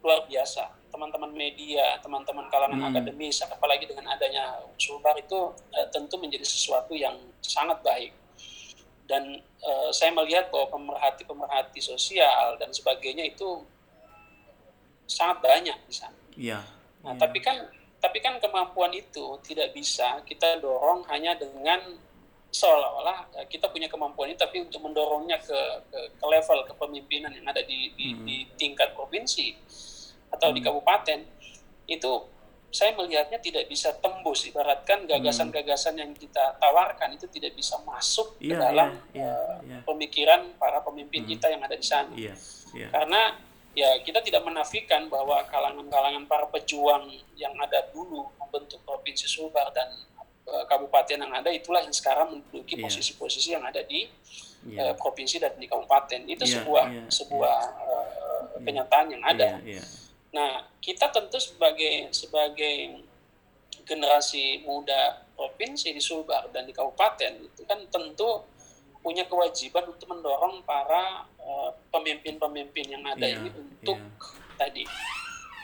luar 0.02 0.26
biasa. 0.26 0.74
Teman-teman 0.90 1.30
media, 1.30 2.02
teman-teman 2.02 2.50
kalangan 2.50 2.82
mm. 2.82 2.88
akademis, 2.90 3.46
apalagi 3.46 3.86
dengan 3.86 4.10
adanya 4.10 4.58
Sulbar 4.74 5.14
itu 5.16 5.54
uh, 5.54 5.86
tentu 5.94 6.18
menjadi 6.18 6.42
sesuatu 6.42 6.98
yang 6.98 7.14
sangat 7.40 7.78
baik 7.86 8.10
dan 9.10 9.42
uh, 9.66 9.90
saya 9.90 10.14
melihat 10.14 10.54
bahwa 10.54 10.70
pemerhati-pemerhati 10.70 11.82
sosial 11.82 12.54
dan 12.62 12.70
sebagainya 12.70 13.26
itu 13.26 13.66
sangat 15.10 15.42
banyak 15.42 15.78
di 15.90 15.94
sana. 15.94 16.18
Iya. 16.38 16.62
Nah, 17.02 17.18
ya. 17.18 17.26
tapi 17.26 17.42
kan 17.42 17.56
tapi 18.00 18.18
kan 18.22 18.38
kemampuan 18.38 18.94
itu 18.94 19.36
tidak 19.42 19.74
bisa 19.74 20.22
kita 20.24 20.62
dorong 20.62 21.04
hanya 21.10 21.36
dengan 21.36 21.98
seolah-olah 22.50 23.42
eh, 23.42 23.46
kita 23.46 23.70
punya 23.70 23.86
kemampuan 23.86 24.32
itu 24.32 24.40
tapi 24.40 24.62
untuk 24.62 24.82
mendorongnya 24.82 25.38
ke 25.42 25.58
ke, 25.90 25.98
ke 26.18 26.24
level 26.26 26.58
kepemimpinan 26.66 27.30
yang 27.30 27.46
ada 27.46 27.62
di 27.62 27.92
di, 27.94 28.14
hmm. 28.14 28.24
di 28.26 28.36
tingkat 28.58 28.94
provinsi 28.94 29.54
atau 30.30 30.50
hmm. 30.50 30.56
di 30.56 30.60
kabupaten 30.62 31.20
itu 31.90 32.12
saya 32.70 32.94
melihatnya 32.94 33.42
tidak 33.42 33.66
bisa 33.66 33.90
tembus 33.98 34.46
ibaratkan 34.46 35.02
gagasan-gagasan 35.02 35.98
yang 35.98 36.14
kita 36.14 36.54
tawarkan 36.62 37.18
itu 37.18 37.26
tidak 37.26 37.58
bisa 37.58 37.74
masuk 37.82 38.38
yeah, 38.38 38.46
ke 38.46 38.54
iya, 38.54 38.58
dalam 38.62 38.90
yeah, 39.10 39.26
yeah, 39.26 39.42
yeah. 39.66 39.82
pemikiran 39.82 40.54
para 40.54 40.78
pemimpin 40.86 41.26
hmm. 41.26 41.30
kita 41.34 41.46
yang 41.50 41.62
ada 41.66 41.74
di 41.74 41.86
sana 41.86 42.14
yeah, 42.14 42.38
yeah. 42.70 42.90
karena 42.94 43.49
ya 43.74 44.02
kita 44.02 44.18
tidak 44.22 44.42
menafikan 44.42 45.06
bahwa 45.06 45.46
kalangan-kalangan 45.46 46.26
para 46.26 46.46
pejuang 46.50 47.06
yang 47.38 47.54
ada 47.58 47.86
dulu 47.94 48.26
membentuk 48.38 48.82
provinsi 48.82 49.30
Sulbar 49.30 49.70
dan 49.70 49.94
uh, 50.50 50.64
kabupaten 50.66 51.16
yang 51.22 51.30
ada 51.30 51.50
itulah 51.54 51.78
yang 51.82 51.94
sekarang 51.94 52.34
menduduki 52.34 52.74
yeah. 52.74 52.84
posisi-posisi 52.86 53.48
yang 53.54 53.62
ada 53.62 53.82
di 53.86 54.10
yeah. 54.66 54.90
uh, 54.90 54.94
provinsi 54.98 55.38
dan 55.38 55.54
di 55.54 55.70
kabupaten 55.70 56.26
itu 56.26 56.42
yeah, 56.42 56.54
sebuah 56.58 56.84
yeah, 56.90 57.08
sebuah 57.08 57.56
yeah. 57.62 58.04
Uh, 58.26 58.44
kenyataan 58.66 59.06
yang 59.14 59.22
ada. 59.22 59.48
Yeah, 59.62 59.78
yeah. 59.78 59.86
Nah 60.34 60.50
kita 60.82 61.10
tentu 61.14 61.38
sebagai 61.38 62.10
sebagai 62.10 63.06
generasi 63.86 64.62
muda 64.66 65.26
provinsi 65.34 65.94
di 65.94 66.02
Sulbar 66.02 66.50
dan 66.50 66.66
di 66.66 66.74
kabupaten 66.74 67.32
itu 67.42 67.62
kan 67.66 67.80
tentu 67.90 68.44
punya 69.00 69.24
kewajiban 69.24 69.88
untuk 69.88 70.06
mendorong 70.12 70.60
para 70.68 71.24
uh, 71.40 71.70
pemimpin-pemimpin 71.88 72.86
yang 72.86 73.04
ada 73.08 73.24
yeah, 73.24 73.40
ini 73.40 73.48
untuk 73.56 73.96
yeah. 73.96 74.56
tadi 74.60 74.84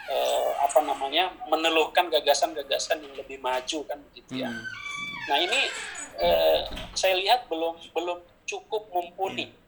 uh, 0.08 0.50
apa 0.64 0.80
namanya 0.80 1.32
meneluhkan 1.46 2.08
gagasan-gagasan 2.08 3.04
yang 3.04 3.14
lebih 3.16 3.36
maju 3.44 3.78
kan 3.84 4.00
begitu 4.10 4.40
ya. 4.40 4.48
Hmm. 4.48 4.64
Nah 5.28 5.38
ini 5.44 5.60
uh, 6.16 6.58
saya 6.96 7.20
lihat 7.20 7.44
belum 7.52 7.76
belum 7.92 8.18
cukup 8.48 8.88
mumpuni. 8.90 9.52
Yeah 9.52 9.65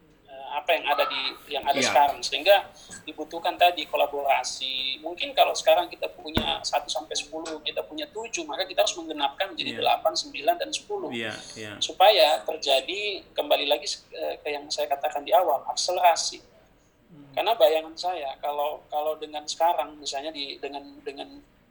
apa 0.54 0.70
yang 0.74 0.84
ada 0.88 1.04
di 1.08 1.22
yang 1.52 1.64
ada 1.64 1.76
yeah. 1.76 1.88
sekarang 1.88 2.18
sehingga 2.24 2.56
dibutuhkan 3.04 3.56
tadi 3.56 3.84
kolaborasi 3.88 5.00
mungkin 5.04 5.36
kalau 5.36 5.52
sekarang 5.52 5.88
kita 5.88 6.08
punya 6.12 6.60
1 6.60 6.68
sampai 6.88 7.14
10 7.14 7.64
kita 7.64 7.80
punya 7.84 8.06
7 8.08 8.48
maka 8.48 8.64
kita 8.64 8.84
harus 8.84 8.96
menggenapkan 8.96 9.52
menjadi 9.52 9.80
yeah. 9.80 10.00
8 10.00 10.32
9 10.32 10.62
dan 10.62 10.70
10 10.70 11.12
yeah. 11.12 11.36
Yeah. 11.56 11.76
supaya 11.80 12.40
terjadi 12.44 13.26
kembali 13.36 13.66
lagi 13.68 13.86
eh, 14.16 14.40
ke 14.40 14.48
yang 14.48 14.64
saya 14.72 14.88
katakan 14.88 15.24
di 15.24 15.32
awal 15.36 15.64
akselerasi 15.68 16.40
hmm. 16.40 17.36
karena 17.36 17.52
bayangan 17.56 17.94
saya 17.96 18.36
kalau 18.40 18.84
kalau 18.88 19.16
dengan 19.20 19.44
sekarang 19.44 19.96
misalnya 20.00 20.32
di 20.32 20.56
dengan 20.60 20.84
dengan 21.04 21.28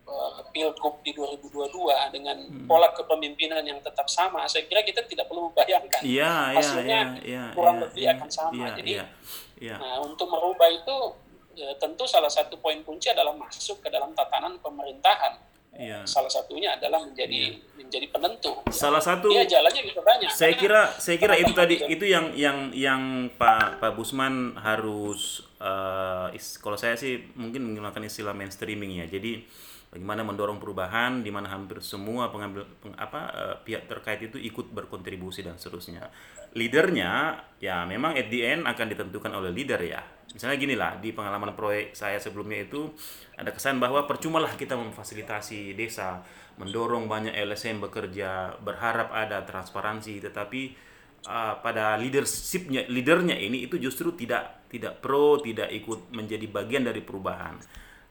uh, 0.07 0.39
pilgub 0.55 1.03
di 1.03 1.11
2022 1.13 1.67
dengan 2.15 2.37
hmm. 2.47 2.65
pola 2.65 2.89
kepemimpinan 2.95 3.61
yang 3.61 3.77
tetap 3.83 4.07
sama, 4.07 4.47
saya 4.47 4.65
kira 4.65 4.81
kita 4.81 5.03
tidak 5.05 5.27
perlu 5.27 5.51
membayangkan 5.51 6.01
ya, 6.07 6.55
hasilnya 6.55 7.19
ya, 7.21 7.27
ya, 7.27 7.43
kurang 7.53 7.77
ya, 7.77 7.83
lebih 7.85 8.03
ya, 8.03 8.11
akan 8.15 8.29
sama. 8.31 8.55
Ya, 8.55 8.67
Jadi, 8.79 8.91
ya, 8.95 9.05
ya. 9.59 9.75
Nah, 9.77 9.95
untuk 10.07 10.27
merubah 10.31 10.71
itu 10.71 10.97
ya, 11.59 11.69
tentu 11.77 12.07
salah 12.07 12.31
satu 12.31 12.57
poin 12.57 12.79
kunci 12.81 13.11
adalah 13.11 13.35
masuk 13.35 13.83
ke 13.83 13.91
dalam 13.91 14.15
tatanan 14.15 14.57
pemerintahan. 14.63 15.43
Ya. 15.77 16.01
Salah 16.09 16.31
satunya 16.31 16.73
adalah 16.73 17.05
menjadi 17.05 17.53
ya. 17.53 17.77
menjadi 17.77 18.09
penentu. 18.09 18.49
Salah 18.73 18.97
satu. 18.97 19.29
Ya 19.29 19.45
jalannya 19.45 19.85
bisa 19.85 20.01
banyak. 20.01 20.33
Saya 20.33 20.57
kira 20.57 20.89
saya 20.97 21.21
kira 21.21 21.37
itu 21.37 21.53
tadi 21.53 21.77
itu 21.85 22.01
yang 22.01 22.33
yang 22.33 22.73
yang 22.73 23.29
Pak 23.37 23.77
Pak 23.77 23.93
Busman 23.93 24.57
harus 24.57 25.45
uh, 25.61 26.33
is, 26.33 26.57
kalau 26.57 26.81
saya 26.81 26.97
sih 26.97 27.29
mungkin 27.37 27.61
menggunakan 27.61 28.09
istilah 28.09 28.33
mainstreaming 28.33 28.97
ya. 28.97 29.05
Jadi 29.05 29.45
bagaimana 29.87 30.21
mendorong 30.27 30.59
perubahan 30.59 31.23
di 31.23 31.31
mana 31.31 31.47
hampir 31.47 31.79
semua 31.79 32.27
pengambil 32.27 32.67
peng, 32.83 32.93
apa 32.99 33.21
uh, 33.31 33.55
pihak 33.63 33.87
terkait 33.87 34.19
itu 34.19 34.35
ikut 34.35 34.71
berkontribusi 34.75 35.47
dan 35.47 35.55
seterusnya. 35.55 36.11
Leadernya 36.55 37.39
ya 37.63 37.87
memang 37.87 38.19
at 38.19 38.27
the 38.27 38.43
end 38.43 38.67
akan 38.67 38.85
ditentukan 38.91 39.31
oleh 39.31 39.51
leader 39.51 39.79
ya. 39.79 40.03
Misalnya 40.27 40.57
gini 40.59 40.75
lah 40.75 40.99
di 40.99 41.15
pengalaman 41.15 41.55
proyek 41.55 41.95
saya 41.95 42.19
sebelumnya 42.19 42.67
itu 42.67 42.91
ada 43.39 43.49
kesan 43.55 43.79
bahwa 43.79 44.03
percumalah 44.03 44.51
kita 44.59 44.75
memfasilitasi 44.75 45.71
desa, 45.73 46.19
mendorong 46.59 47.07
banyak 47.07 47.31
LSM 47.31 47.79
bekerja, 47.79 48.59
berharap 48.59 49.15
ada 49.15 49.47
transparansi, 49.47 50.19
tetapi 50.19 50.75
uh, 51.31 51.63
pada 51.63 51.95
leadershipnya 51.95 52.91
leadernya 52.91 53.39
ini 53.39 53.63
itu 53.63 53.79
justru 53.79 54.11
tidak 54.19 54.67
tidak 54.67 54.99
pro, 54.99 55.39
tidak 55.39 55.71
ikut 55.71 56.11
menjadi 56.11 56.43
bagian 56.51 56.83
dari 56.83 56.99
perubahan 56.99 57.55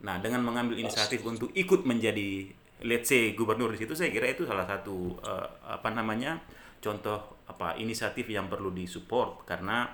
Nah, 0.05 0.21
dengan 0.21 0.45
mengambil 0.45 0.77
inisiatif 0.77 1.25
untuk 1.25 1.49
ikut 1.57 1.89
menjadi 1.89 2.53
let's 2.85 3.09
say 3.09 3.33
gubernur 3.33 3.73
di 3.73 3.81
situ 3.81 3.97
saya 3.97 4.13
kira 4.13 4.29
itu 4.29 4.45
salah 4.45 4.69
satu 4.69 5.17
uh, 5.25 5.49
apa 5.65 5.89
namanya 5.97 6.37
contoh 6.85 7.41
apa 7.49 7.73
inisiatif 7.81 8.29
yang 8.29 8.53
perlu 8.53 8.69
disupport 8.69 9.49
karena 9.49 9.89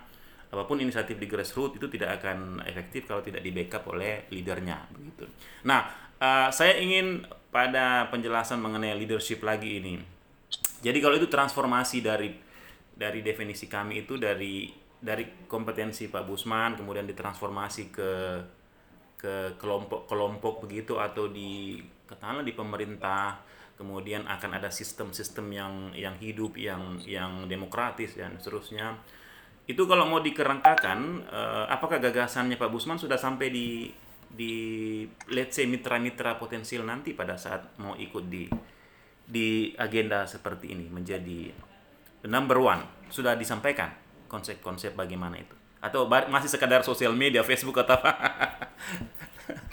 apa 0.53 0.63
pun 0.67 0.83
inisiatif 0.83 1.17
di 1.17 1.31
grassroots 1.31 1.79
itu 1.79 1.87
tidak 1.89 2.21
akan 2.21 2.61
efektif 2.67 3.07
kalau 3.07 3.23
tidak 3.23 3.41
di 3.41 3.55
backup 3.55 3.87
oleh 3.89 4.29
leadernya 4.29 4.85
begitu. 4.93 5.25
Nah, 5.65 5.89
uh, 6.21 6.51
saya 6.53 6.77
ingin 6.77 7.25
pada 7.49 8.11
penjelasan 8.13 8.61
mengenai 8.61 8.93
leadership 8.99 9.41
lagi 9.41 9.81
ini. 9.81 9.97
Jadi 10.83 10.99
kalau 11.01 11.17
itu 11.17 11.31
transformasi 11.31 12.05
dari 12.05 12.37
dari 12.93 13.25
definisi 13.25 13.71
kami 13.71 14.05
itu 14.05 14.21
dari 14.21 14.69
dari 15.03 15.49
kompetensi 15.49 16.13
Pak 16.13 16.25
Busman 16.29 16.77
kemudian 16.77 17.09
ditransformasi 17.09 17.83
ke 17.89 18.11
ke 19.23 19.55
kelompok-kelompok 19.55 20.67
begitu 20.67 20.99
atau 20.99 21.31
di 21.31 21.79
katakanlah 22.11 22.43
di 22.43 22.51
pemerintah 22.59 23.39
kemudian 23.79 24.27
akan 24.27 24.59
ada 24.59 24.67
sistem-sistem 24.67 25.47
yang 25.55 25.75
yang 25.95 26.19
hidup 26.19 26.59
yang 26.59 26.99
yang 27.07 27.47
demokratis 27.47 28.19
dan 28.19 28.35
seterusnya. 28.43 28.99
Itu 29.63 29.87
kalau 29.87 30.11
mau 30.11 30.19
dikerangkakan 30.19 30.99
eh, 31.31 31.65
apakah 31.71 32.03
gagasannya 32.03 32.59
Pak 32.59 32.71
Busman 32.75 32.99
sudah 32.99 33.15
sampai 33.15 33.55
di 33.55 33.87
di 34.27 34.55
let's 35.31 35.55
say 35.55 35.71
mitra-mitra 35.71 36.35
potensial 36.35 36.83
nanti 36.83 37.15
pada 37.15 37.39
saat 37.39 37.79
mau 37.79 37.95
ikut 37.95 38.27
di 38.27 38.51
di 39.23 39.71
agenda 39.79 40.27
seperti 40.27 40.75
ini 40.75 40.91
menjadi 40.91 41.55
number 42.27 42.59
one? 42.59 42.83
Sudah 43.07 43.39
disampaikan 43.39 43.95
konsep-konsep 44.27 44.99
bagaimana 44.99 45.39
itu 45.39 45.62
atau 45.83 46.07
masih 46.07 46.47
sekadar 46.47 46.87
sosial 46.87 47.11
media 47.11 47.43
Facebook 47.43 47.75
atau 47.83 47.99
apa? 47.99 48.13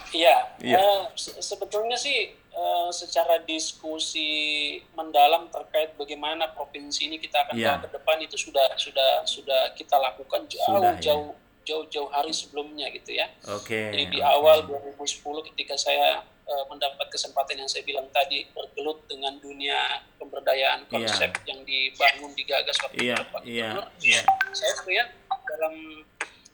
Iya, 0.10 0.38
ya. 0.58 0.78
uh, 0.82 1.13
se 1.13 1.38
sebetulnya 1.38 1.93
sih 1.93 2.34
uh, 2.50 2.89
secara 2.89 3.45
diskusi 3.45 4.82
mendalam 4.98 5.54
terkait 5.54 5.93
bagaimana 5.93 6.50
provinsi 6.50 7.06
ini 7.06 7.22
kita 7.22 7.45
akan 7.45 7.54
ya. 7.54 7.78
ke 7.78 7.93
depan 7.93 8.17
itu 8.26 8.34
sudah 8.34 8.74
sudah 8.74 9.22
sudah 9.30 9.69
kita 9.78 9.93
lakukan 10.02 10.50
jauh 10.50 10.82
sudah, 10.82 10.98
ya. 10.98 11.13
jauh 11.13 11.38
jauh-jauh 11.62 12.10
hari 12.10 12.34
sebelumnya 12.34 12.89
gitu 12.89 13.13
ya. 13.13 13.30
Oke. 13.54 13.69
Okay, 13.69 13.86
Jadi 13.93 14.06
di 14.17 14.19
okay. 14.26 14.34
awal 14.34 14.65
2010 14.65 15.54
ketika 15.54 15.78
saya 15.78 16.26
uh, 16.50 16.66
mendapat 16.68 17.08
kesempatan 17.14 17.62
yang 17.62 17.70
saya 17.70 17.86
bilang 17.86 18.10
tadi 18.10 18.50
bergelut 18.50 19.06
dengan 19.06 19.38
dunia 19.38 20.02
pemberdayaan 20.18 20.84
iya. 20.86 20.92
konsep 20.92 21.32
yeah. 21.32 21.48
yang 21.54 21.60
dibangun 21.64 22.32
digagas 22.34 22.78
waktu 22.82 22.98
yeah, 23.00 23.18
itu 23.22 23.24
Pak 23.30 23.42
yeah, 23.46 23.74
yeah. 24.02 24.24
saya 24.52 24.72
sebenarnya 24.82 25.06
dalam 25.30 25.74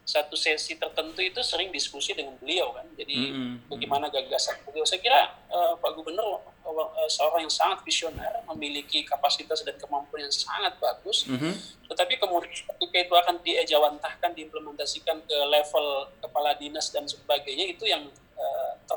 satu 0.06 0.38
sesi 0.38 0.78
tertentu 0.78 1.18
itu 1.18 1.42
sering 1.42 1.74
diskusi 1.74 2.14
dengan 2.14 2.38
beliau 2.38 2.70
kan. 2.78 2.86
Jadi 2.94 3.18
mm 3.18 3.34
-hmm. 3.34 3.54
bagaimana 3.74 4.06
gagasan 4.14 4.62
beliau? 4.62 4.86
Saya 4.86 5.02
kira 5.02 5.34
uh, 5.50 5.74
Pak 5.82 5.92
Gubernur 5.98 6.46
uh, 6.62 7.10
seorang 7.10 7.50
yang 7.50 7.52
sangat 7.52 7.82
visioner, 7.82 8.46
memiliki 8.54 9.02
kapasitas 9.02 9.66
dan 9.66 9.74
kemampuan 9.82 10.30
yang 10.30 10.32
sangat 10.32 10.78
bagus. 10.78 11.26
Mm 11.26 11.42
-hmm. 11.42 11.54
Tetapi 11.90 12.22
kemudian 12.22 12.54
ketika 12.54 12.98
itu 13.02 13.14
akan 13.18 13.36
diejawantahkan, 13.42 14.30
diimplementasikan 14.38 15.26
ke 15.26 15.38
level 15.50 16.14
kepala 16.22 16.54
dinas 16.62 16.94
dan 16.94 17.10
sebagainya 17.10 17.74
itu 17.74 17.90
yang 17.90 18.06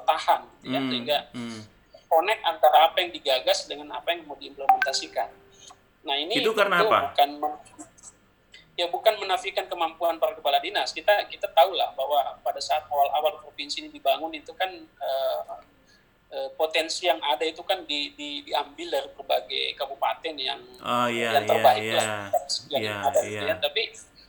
tertahan, 0.08 0.40
gitu 0.64 0.72
ya, 0.72 0.80
mm 0.80 0.80
-hmm. 0.80 0.88
sehingga 0.88 1.18
mm 1.36 1.44
-hmm. 1.44 1.60
connect 2.08 2.42
antara 2.48 2.78
apa 2.88 2.96
yang 3.04 3.10
digagas 3.12 3.68
dengan 3.68 3.92
apa 3.92 4.08
yang 4.16 4.24
mau 4.24 4.40
diimplementasikan. 4.40 5.28
Nah 6.08 6.16
ini 6.16 6.40
itu 6.40 6.56
karena 6.56 6.80
apa? 6.80 7.12
Bukan 7.12 7.30
ya 8.78 8.86
bukan 8.88 9.20
menafikan 9.20 9.68
kemampuan 9.68 10.16
para 10.16 10.32
kepala 10.32 10.56
dinas. 10.64 10.96
Kita 10.96 11.28
kita 11.28 11.52
tahu 11.52 11.76
lah 11.76 11.92
bahwa 11.92 12.40
pada 12.40 12.62
saat 12.62 12.88
awal-awal 12.88 13.44
provinsi 13.44 13.84
ini 13.84 13.90
dibangun 13.92 14.32
itu 14.32 14.56
kan 14.56 14.72
uh, 14.80 15.60
uh, 16.32 16.48
potensi 16.56 17.04
yang 17.04 17.20
ada 17.20 17.44
itu 17.44 17.60
kan 17.66 17.84
di, 17.84 18.16
di, 18.16 18.46
diambil 18.48 18.88
dari 18.88 19.08
berbagai 19.12 19.64
kabupaten 19.76 20.34
yang 20.38 20.62
oh, 20.80 21.10
yeah, 21.10 21.36
yang 21.36 21.44
terbaik 21.44 21.82
yeah, 21.84 21.98
lah 21.98 22.06
yeah, 22.08 22.70
yang 22.70 22.82
yeah, 22.86 23.08
ada 23.10 23.20
yeah, 23.26 23.44
ya. 23.50 23.54
Tapi 23.60 23.82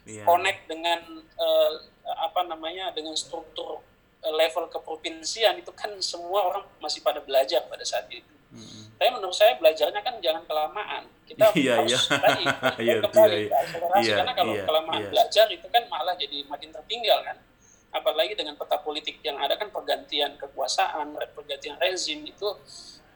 yeah. 0.09 0.25
connect 0.27 0.61
dengan 0.67 0.99
uh, 1.37 1.71
apa 2.09 2.41
namanya 2.49 2.89
dengan 2.91 3.13
struktur 3.13 3.85
level 4.19 4.67
keprovinsian 4.67 5.55
itu 5.55 5.71
kan 5.71 5.95
semua 6.03 6.51
orang 6.51 6.63
masih 6.83 6.99
pada 6.99 7.23
belajar 7.23 7.63
pada 7.71 7.83
saat 7.87 8.11
itu. 8.11 8.27
Hmm. 8.51 8.91
Tapi 8.99 9.09
menurut 9.15 9.31
saya 9.31 9.55
belajarnya 9.55 10.01
kan 10.03 10.19
jangan 10.19 10.43
kelamaan. 10.43 11.03
Kita 11.23 11.53
iya, 11.55 11.79
harus 11.79 11.95
iya. 11.95 12.17
tadi 12.19 12.43
iya, 12.85 12.93
kembali 12.99 13.43
iya, 13.47 13.59
iya, 14.01 14.15
karena 14.19 14.33
kalau 14.35 14.53
iya, 14.57 14.63
kelamaan 14.67 15.01
iya. 15.05 15.09
belajar 15.13 15.45
itu 15.47 15.67
kan 15.71 15.83
malah 15.87 16.15
jadi 16.19 16.37
makin 16.51 16.69
tertinggal 16.75 17.19
kan. 17.23 17.37
Apalagi 17.89 18.37
dengan 18.37 18.53
peta 18.53 18.77
politik 18.83 19.17
yang 19.25 19.39
ada 19.41 19.57
kan 19.57 19.71
pergantian 19.73 20.37
kekuasaan, 20.37 21.15
pergantian 21.33 21.79
rezim 21.81 22.21
itu 22.21 22.49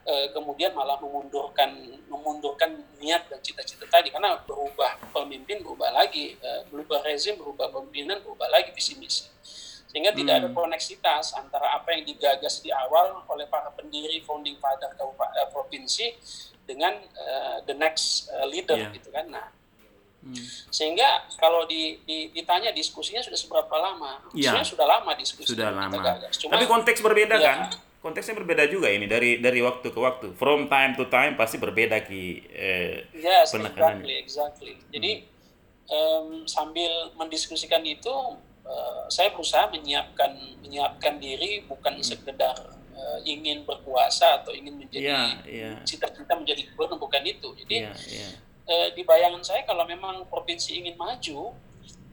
eh, 0.08 0.32
kemudian 0.34 0.74
malah 0.74 0.98
memundurkan 0.98 2.00
memundurkan 2.10 2.82
niat 2.98 3.28
dan 3.30 3.38
cita-cita 3.38 3.86
tadi 3.86 4.10
karena 4.10 4.34
berubah 4.42 4.98
pemimpin 5.14 5.62
berubah 5.62 5.94
lagi, 5.94 6.34
eh, 6.34 6.62
berubah 6.72 7.06
rezim 7.06 7.38
berubah 7.38 7.70
pemimpinan 7.70 8.18
berubah 8.24 8.50
lagi 8.50 8.74
visi 8.74 8.98
misi 8.98 9.30
sehingga 9.94 10.10
hmm. 10.10 10.18
tidak 10.26 10.34
ada 10.42 10.48
hmm. 10.50 10.58
koneksitas 10.58 11.38
antara 11.38 11.70
apa 11.78 11.94
yang 11.94 12.02
digagas 12.02 12.58
di 12.58 12.74
awal 12.74 13.22
oleh 13.30 13.46
para 13.46 13.70
pendiri 13.70 14.18
founding 14.26 14.58
father 14.58 14.90
kabupaten 14.98 15.46
uh, 15.46 15.48
provinsi 15.54 16.18
dengan 16.66 16.98
uh, 16.98 17.62
the 17.62 17.78
next 17.78 18.26
uh, 18.34 18.42
leader 18.50 18.74
yeah. 18.74 18.90
gitu 18.90 19.14
kan 19.14 19.30
nah 19.30 19.54
hmm. 20.26 20.34
sehingga 20.74 21.30
kalau 21.38 21.62
di, 21.70 22.02
di, 22.02 22.34
ditanya 22.34 22.74
diskusinya 22.74 23.22
sudah 23.22 23.38
seberapa 23.38 23.70
lama 23.78 24.18
yeah. 24.34 24.66
sudah 24.66 24.82
lama 24.82 25.14
diskusi 25.14 25.54
sudah 25.54 25.70
lama 25.70 25.94
Cuma, 26.42 26.58
tapi 26.58 26.66
konteks 26.66 26.98
berbeda 26.98 27.38
ya, 27.38 27.46
kan 27.46 27.58
konteksnya 28.02 28.34
berbeda 28.34 28.66
juga 28.66 28.90
ini 28.90 29.06
dari 29.06 29.38
dari 29.38 29.62
waktu 29.62 29.94
ke 29.94 30.00
waktu 30.02 30.26
from 30.34 30.66
time 30.66 30.98
to 30.98 31.06
time 31.06 31.38
pasti 31.38 31.62
berbeda 31.62 32.02
ki 32.02 32.50
eh, 32.50 33.14
yes, 33.14 33.54
exactly 33.54 34.18
exactly 34.18 34.74
jadi 34.90 35.22
hmm. 35.22 35.94
um, 35.94 36.26
sambil 36.50 37.14
mendiskusikan 37.14 37.86
itu 37.86 38.10
uh, 38.64 39.04
saya 39.12 39.30
berusaha 39.32 39.68
menyiapkan 39.70 40.34
menyiapkan 40.64 41.20
diri 41.20 41.64
bukan 41.64 42.00
hmm. 42.00 42.04
sekedar 42.04 42.56
uh, 42.96 43.18
ingin 43.22 43.62
berkuasa 43.64 44.42
atau 44.42 44.52
ingin 44.52 44.80
menjadi 44.80 45.14
yeah, 45.14 45.28
yeah. 45.46 45.76
cita-cita 45.84 46.34
menjadi 46.34 46.66
gubernur 46.72 46.98
bukan 47.00 47.22
itu. 47.24 47.52
Jadi 47.64 47.88
yeah, 47.88 47.96
yeah. 48.10 48.32
Uh, 48.64 48.88
di 48.96 49.04
bayangan 49.04 49.44
saya 49.44 49.60
kalau 49.68 49.84
memang 49.84 50.24
provinsi 50.32 50.80
ingin 50.80 50.96
maju 50.96 51.52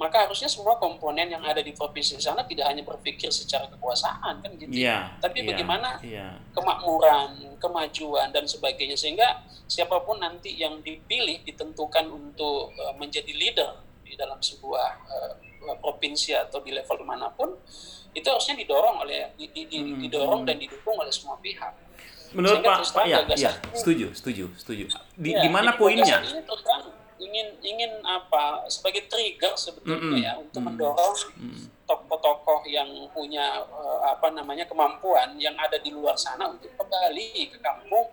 maka 0.02 0.26
harusnya 0.26 0.50
semua 0.50 0.82
komponen 0.82 1.30
yang 1.30 1.46
ada 1.46 1.62
di 1.62 1.78
provinsi 1.78 2.18
sana 2.18 2.42
tidak 2.50 2.66
hanya 2.74 2.82
berpikir 2.82 3.30
secara 3.30 3.70
kekuasaan 3.70 4.42
kan 4.42 4.50
gitu 4.58 4.74
yeah, 4.74 5.14
tapi 5.22 5.46
yeah, 5.46 5.48
bagaimana 5.54 5.90
yeah. 6.02 6.34
kemakmuran 6.58 7.38
kemajuan 7.62 8.34
dan 8.34 8.50
sebagainya 8.50 8.98
sehingga 8.98 9.46
siapa 9.70 10.02
pun 10.02 10.18
nanti 10.18 10.58
yang 10.58 10.82
dipilih 10.82 11.46
ditentukan 11.46 12.10
untuk 12.10 12.74
uh, 12.74 12.98
menjadi 12.98 13.30
leader 13.30 13.78
di 14.12 14.20
dalam 14.20 14.44
sebuah 14.44 14.88
uh, 15.08 15.34
provinsi 15.80 16.36
atau 16.36 16.60
di 16.60 16.76
level 16.76 17.08
mana 17.08 17.32
pun 17.32 17.56
itu 18.12 18.28
harusnya 18.28 18.60
didorong 18.60 19.08
oleh 19.08 19.32
di, 19.40 19.48
di, 19.48 19.64
hmm. 19.72 20.04
didorong 20.04 20.44
dan 20.44 20.60
didukung 20.60 21.00
oleh 21.00 21.14
semua 21.16 21.40
pihak. 21.40 21.72
Menurut 22.36 22.60
Pak, 22.64 22.92
Pak 22.92 23.06
ya, 23.08 23.24
ya, 23.36 23.52
setuju, 23.76 24.12
setuju, 24.12 24.52
setuju. 24.56 24.92
Di, 25.16 25.36
ya, 25.36 25.44
di 25.44 25.50
mana 25.52 25.76
poinnya? 25.76 26.20
Ini 26.24 26.44
ingin 27.22 27.48
ingin 27.62 27.92
apa 28.02 28.66
sebagai 28.68 29.06
trigger 29.08 29.54
sebetulnya 29.54 30.00
mm 30.00 30.12
-hmm. 30.12 30.26
ya 30.26 30.34
untuk 30.42 30.60
mm 30.60 30.68
-hmm. 30.68 30.76
mendorong 30.76 31.16
tokoh-tokoh 31.86 32.66
yang 32.66 32.88
punya 33.14 33.62
uh, 33.68 34.00
apa 34.10 34.32
namanya 34.32 34.66
kemampuan 34.66 35.36
yang 35.38 35.54
ada 35.60 35.78
di 35.78 35.92
luar 35.94 36.16
sana 36.16 36.50
untuk 36.50 36.72
kembali 36.80 37.52
ke 37.52 37.58
kampung 37.60 38.10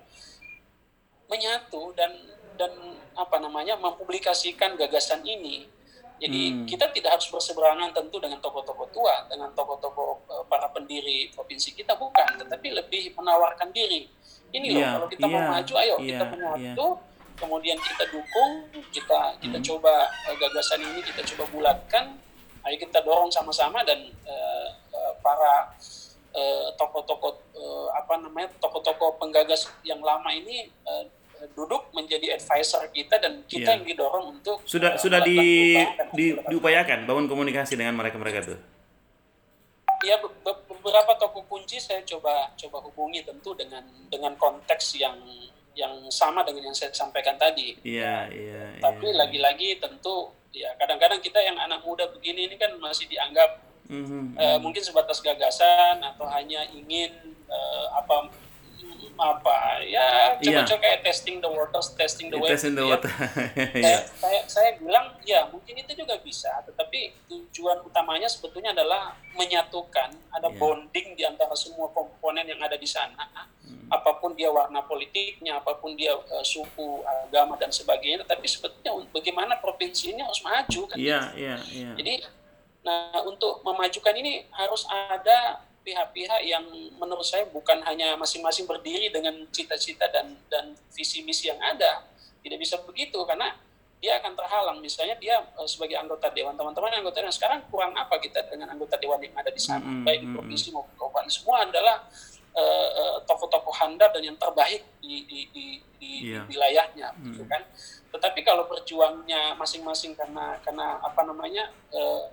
menyatu 1.31 1.95
dan 1.95 2.11
dan 2.59 2.75
apa 3.15 3.39
namanya 3.39 3.79
mempublikasikan 3.79 4.75
gagasan 4.75 5.23
ini 5.23 5.71
jadi 6.19 6.43
hmm. 6.51 6.67
kita 6.67 6.91
tidak 6.91 7.15
harus 7.15 7.31
berseberangan 7.31 7.95
tentu 7.95 8.19
dengan 8.19 8.43
tokoh-tokoh 8.43 8.91
tua, 8.91 9.23
dengan 9.31 9.55
tokoh-tokoh 9.55 10.27
uh, 10.27 10.45
para 10.51 10.67
pendiri 10.75 11.31
provinsi 11.31 11.79
kita 11.79 11.95
bukan, 11.95 12.43
tetapi 12.43 12.75
lebih 12.75 13.15
menawarkan 13.15 13.71
diri. 13.71 14.11
Ini 14.51 14.75
loh 14.75 14.83
yeah, 14.83 14.93
kalau 14.99 15.07
kita 15.07 15.27
yeah, 15.27 15.35
mau 15.35 15.41
iya, 15.41 15.51
maju, 15.55 15.73
ayo 15.79 15.95
yeah, 15.95 16.07
kita 16.11 16.25
menyatu, 16.35 16.87
yeah. 16.91 16.95
kemudian 17.39 17.79
kita 17.79 18.05
dukung, 18.11 18.53
kita 18.91 19.21
kita 19.39 19.59
hmm. 19.63 19.67
coba 19.71 19.95
uh, 20.11 20.35
gagasan 20.43 20.81
ini 20.83 21.01
kita 21.07 21.23
coba 21.35 21.45
bulatkan, 21.55 22.05
ayo 22.67 22.77
kita 22.83 22.99
dorong 23.07 23.31
sama-sama 23.31 23.87
dan 23.87 24.11
uh, 24.27 24.69
uh, 24.91 25.13
para 25.23 25.73
tokoh-tokoh 26.79 27.35
uh, 27.59 27.91
apa 27.99 28.15
namanya 28.23 28.47
tokoh-tokoh 28.63 29.19
penggagas 29.19 29.67
yang 29.83 29.99
lama 29.99 30.31
ini 30.31 30.71
uh, 30.87 31.03
duduk 31.55 31.93
menjadi 31.95 32.39
advisor 32.39 32.91
kita 32.91 33.19
dan 33.23 33.47
kita 33.47 33.63
yeah. 33.63 33.75
yang 33.79 33.85
didorong 33.87 34.27
untuk 34.39 34.63
sudah 34.67 34.95
uh, 34.95 35.01
sudah 35.01 35.21
di, 35.23 35.77
di 36.15 36.35
diupayakan 36.49 37.07
bangun 37.07 37.27
komunikasi 37.31 37.79
dengan 37.79 37.95
mereka 37.99 38.19
mereka 38.19 38.43
tuh 38.43 38.59
ya 40.07 40.19
beberapa 40.23 41.13
tokoh 41.19 41.43
kunci 41.51 41.83
saya 41.83 42.03
coba 42.07 42.55
coba 42.55 42.79
hubungi 42.87 43.27
tentu 43.27 43.55
dengan 43.59 43.83
dengan 44.07 44.33
konteks 44.39 44.99
yang 44.99 45.19
yang 45.79 45.95
sama 46.11 46.43
dengan 46.43 46.71
yang 46.71 46.77
saya 46.77 46.91
sampaikan 46.91 47.39
tadi. 47.39 47.79
Iya, 47.87 48.27
iya. 48.35 48.83
Tapi 48.83 49.15
iya. 49.15 49.19
lagi-lagi 49.23 49.79
tentu 49.79 50.35
ya 50.51 50.75
kadang-kadang 50.75 51.23
kita 51.23 51.39
yang 51.39 51.55
anak 51.55 51.87
muda 51.87 52.11
begini 52.11 52.51
ini 52.51 52.59
kan 52.59 52.75
masih 52.83 53.07
dianggap 53.07 53.63
mm 53.87 54.05
-hmm. 54.05 54.25
uh, 54.35 54.59
mungkin 54.59 54.83
sebatas 54.83 55.23
gagasan 55.23 56.03
atau 56.03 56.27
hanya 56.27 56.67
ingin 56.75 57.15
uh, 57.47 57.87
apa 57.95 58.33
apa 59.19 59.83
ya 59.83 60.39
coba-coba 60.39 60.79
yeah. 60.79 60.79
kayak 60.79 61.01
testing 61.03 61.43
the 61.43 61.51
waters, 61.51 61.91
testing 61.99 62.31
the 62.31 62.39
yeah, 62.39 62.51
Testing 62.55 62.75
the 62.79 62.87
water. 62.87 63.11
ya. 63.75 64.07
saya, 64.15 64.41
saya 64.47 64.71
bilang 64.79 65.19
ya 65.27 65.51
mungkin 65.51 65.75
itu 65.75 65.93
juga 65.99 66.15
bisa, 66.23 66.63
tetapi 66.63 67.19
tujuan 67.27 67.83
utamanya 67.83 68.31
sebetulnya 68.31 68.71
adalah 68.71 69.19
menyatukan, 69.35 70.15
ada 70.31 70.49
yeah. 70.49 70.59
bonding 70.63 71.19
di 71.19 71.27
antara 71.27 71.51
semua 71.59 71.91
komponen 71.91 72.47
yang 72.47 72.63
ada 72.63 72.79
di 72.79 72.87
sana, 72.87 73.51
hmm. 73.67 73.91
apa 73.91 74.23
pun 74.23 74.39
dia 74.39 74.55
warna 74.55 74.87
politiknya, 74.87 75.59
apa 75.59 75.75
pun 75.83 75.99
dia 75.99 76.15
uh, 76.15 76.45
suku, 76.47 77.03
agama 77.27 77.59
dan 77.59 77.75
sebagainya. 77.75 78.23
Tapi 78.23 78.47
sebetulnya 78.47 79.03
bagaimana 79.11 79.59
provinsi 79.59 80.15
ini 80.15 80.23
harus 80.23 80.39
maju 80.47 80.95
kan? 80.95 80.97
Iya, 80.97 81.35
iya, 81.35 81.57
iya. 81.75 81.93
Jadi, 81.99 82.15
nah 82.87 83.19
untuk 83.27 83.67
memajukan 83.67 84.15
ini 84.15 84.47
harus 84.55 84.87
ada 84.87 85.68
pihak-pihak 85.89 86.45
yang 86.45 86.65
menurut 87.01 87.25
saya 87.25 87.49
bukan 87.49 87.81
hanya 87.89 88.13
masing-masing 88.21 88.69
berdiri 88.69 89.09
dengan 89.09 89.33
cita-cita 89.49 90.05
dan 90.13 90.37
dan 90.53 90.77
visi 90.93 91.25
misi 91.25 91.49
yang 91.49 91.57
ada 91.65 92.05
tidak 92.45 92.61
bisa 92.61 92.77
begitu 92.85 93.17
karena 93.25 93.57
dia 93.99 94.21
akan 94.21 94.37
terhalang 94.37 94.79
misalnya 94.85 95.17
dia 95.17 95.41
uh, 95.57 95.65
sebagai 95.65 95.97
anggota 95.97 96.29
dewan 96.31 96.55
teman-teman 96.55 96.93
anggota 97.01 97.25
dewan 97.25 97.33
sekarang 97.33 97.65
kurang 97.73 97.97
apa 97.97 98.21
kita 98.21 98.45
dengan 98.53 98.69
anggota 98.71 99.01
dewan 99.01 99.19
yang 99.19 99.35
ada 99.35 99.49
di 99.49 99.59
sana 99.59 99.81
mm 99.83 99.89
-hmm. 99.89 100.05
baik 100.05 100.21
di 100.21 100.29
provinsi 100.29 100.69
maupun 100.71 100.95
kabupaten 100.95 101.33
semua 101.33 101.57
adalah 101.65 101.97
uh, 102.55 103.17
tokoh-tokoh 103.25 103.75
handal 103.75 104.13
dan 104.13 104.23
yang 104.23 104.39
terbaik 104.39 104.85
di 105.01 105.25
di 105.25 105.41
di, 105.51 105.67
di, 105.99 106.11
yeah. 106.31 106.45
di 106.47 106.55
wilayahnya 106.55 107.09
hmm. 107.17 107.25
gitu 107.33 107.43
kan 107.49 107.65
tetapi 108.09 108.41
kalau 108.47 108.65
berjuangnya 108.71 109.57
masing-masing 109.59 110.17
karena 110.17 110.57
karena 110.63 110.97
apa 111.03 111.21
namanya 111.27 111.69
uh, 111.93 112.31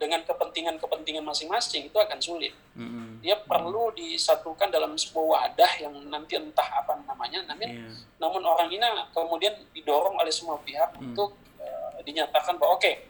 dengan 0.00 0.24
kepentingan-kepentingan 0.24 1.20
masing-masing 1.20 1.92
itu 1.92 1.98
akan 2.00 2.16
sulit. 2.16 2.56
Mm-hmm. 2.72 3.20
Dia 3.20 3.36
perlu 3.44 3.92
disatukan 3.92 4.72
dalam 4.72 4.96
sebuah 4.96 5.52
wadah 5.52 5.72
yang 5.76 5.92
nanti 6.08 6.40
entah 6.40 6.64
apa 6.80 6.96
namanya, 7.04 7.44
namun 7.44 7.68
yeah. 7.68 7.92
namun 8.16 8.40
orang 8.40 8.72
ini 8.72 8.80
kemudian 9.12 9.52
didorong 9.76 10.16
oleh 10.16 10.32
semua 10.32 10.56
pihak 10.64 10.96
mm. 10.96 11.12
untuk 11.12 11.36
uh, 11.60 12.00
dinyatakan 12.00 12.56
bahwa 12.56 12.80
oke, 12.80 12.88
okay, 12.88 13.04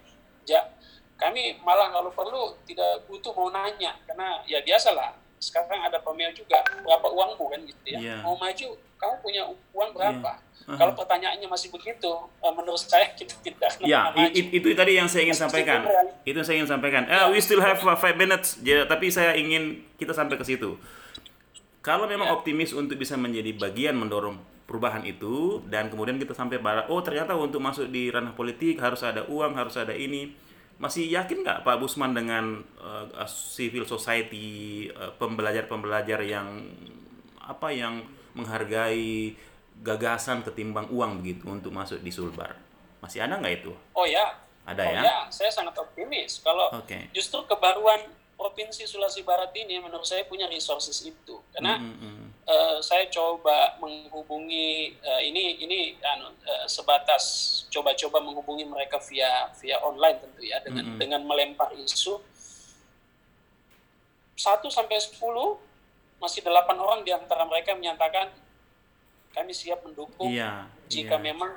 ya 0.50 0.66
kami 1.14 1.62
malah 1.62 1.94
kalau 1.94 2.10
perlu 2.10 2.58
tidak 2.66 3.06
butuh 3.06 3.30
mau 3.38 3.52
nanya 3.54 3.94
karena 4.08 4.42
ya 4.48 4.58
biasalah 4.64 5.19
sekarang 5.40 5.80
ada 5.80 5.98
pamer 6.04 6.30
juga 6.36 6.60
berapa 6.84 7.08
uangmu 7.08 7.44
kan 7.48 7.60
gitu 7.64 7.84
ya 7.96 7.98
yeah. 7.98 8.20
mau 8.20 8.36
maju 8.36 8.76
kamu 8.76 9.14
punya 9.24 9.42
uang 9.72 9.90
berapa 9.96 10.32
yeah. 10.36 10.48
Uh-huh. 10.70 10.76
Kalau 10.76 10.92
pertanyaannya 10.94 11.48
masih 11.50 11.72
begitu, 11.72 12.06
uh, 12.06 12.52
menurut 12.54 12.78
saya 12.78 13.10
kita 13.18 13.34
tidak 13.42 13.80
Ya, 13.82 14.12
it, 14.28 14.54
itu 14.54 14.70
tadi 14.76 14.94
yang 14.94 15.08
saya 15.10 15.26
ingin 15.26 15.34
sampaikan. 15.34 15.82
Itu 16.22 16.36
yang 16.36 16.46
saya 16.46 16.56
ingin 16.62 16.70
sampaikan. 16.70 17.02
Uh, 17.10 17.32
we 17.32 17.40
still 17.42 17.58
have 17.58 17.80
five 17.80 18.14
minutes, 18.14 18.60
ya, 18.62 18.84
tapi 18.86 19.10
saya 19.10 19.34
ingin 19.34 19.82
kita 19.96 20.14
sampai 20.14 20.36
ke 20.38 20.44
situ. 20.46 20.78
Kalau 21.80 22.04
memang 22.04 22.28
ya. 22.28 22.36
optimis 22.36 22.76
untuk 22.76 23.00
bisa 23.00 23.16
menjadi 23.16 23.56
bagian 23.56 23.96
mendorong 23.96 24.36
perubahan 24.68 25.02
itu 25.02 25.64
dan 25.66 25.90
kemudian 25.90 26.20
kita 26.20 26.30
sampai 26.30 26.62
pada 26.62 26.86
oh 26.86 27.02
ternyata 27.02 27.34
untuk 27.34 27.58
masuk 27.58 27.90
di 27.90 28.06
ranah 28.06 28.36
politik 28.38 28.78
harus 28.78 29.02
ada 29.02 29.26
uang, 29.26 29.58
harus 29.58 29.74
ada 29.74 29.90
ini 29.90 30.30
masih 30.80 31.04
yakin 31.12 31.44
nggak 31.44 31.60
Pak 31.60 31.76
Busman 31.76 32.16
dengan 32.16 32.64
uh, 32.80 33.04
civil 33.28 33.84
society 33.84 34.88
uh, 34.96 35.12
pembelajar-pembelajar 35.20 36.24
yang 36.24 36.64
apa 37.44 37.68
yang 37.68 38.00
menghargai 38.32 39.36
gagasan 39.84 40.40
ketimbang 40.40 40.88
uang 40.88 41.20
begitu 41.20 41.44
untuk 41.52 41.76
masuk 41.76 42.00
di 42.00 42.08
Sulbar 42.08 42.56
masih 43.04 43.20
ada 43.20 43.36
nggak 43.36 43.64
itu? 43.64 43.72
Oh 43.96 44.08
ya, 44.08 44.24
ada 44.64 44.82
oh 44.84 44.92
ya? 44.92 45.02
ya, 45.04 45.18
saya 45.28 45.52
sangat 45.52 45.76
optimis 45.76 46.40
kalau 46.40 46.68
okay. 46.76 47.08
justru 47.12 47.40
kebaruan 47.48 48.00
provinsi 48.36 48.88
Sulawesi 48.88 49.20
Barat 49.20 49.52
ini 49.56 49.80
menurut 49.80 50.08
saya 50.08 50.24
punya 50.24 50.48
resources 50.48 51.04
itu 51.04 51.36
karena 51.52 51.76
mm 51.76 51.92
-hmm. 51.96 52.24
Uh, 52.46 52.78
saya 52.80 53.08
coba 53.10 53.76
menghubungi 53.80 54.96
uh, 55.00 55.20
ini 55.20 55.60
ini 55.60 55.78
uh, 56.00 56.66
sebatas 56.68 57.24
coba-coba 57.68 58.20
menghubungi 58.22 58.64
mereka 58.64 59.00
via 59.08 59.50
via 59.60 59.76
online 59.84 60.20
tentu 60.20 60.40
ya 60.44 60.60
dengan 60.64 60.84
mm 60.84 60.92
-hmm. 60.94 61.00
dengan 61.00 61.20
melempar 61.26 61.72
isu 61.76 62.20
satu 64.40 64.72
sampai 64.72 64.96
sepuluh 64.96 65.60
masih 66.20 66.40
delapan 66.40 66.76
orang 66.80 67.00
di 67.04 67.12
antara 67.12 67.44
mereka 67.44 67.76
menyatakan 67.76 68.32
kami 69.32 69.52
siap 69.52 69.84
mendukung 69.84 70.32
yeah, 70.32 70.68
jika 70.88 71.16
yeah. 71.16 71.32
memang 71.32 71.52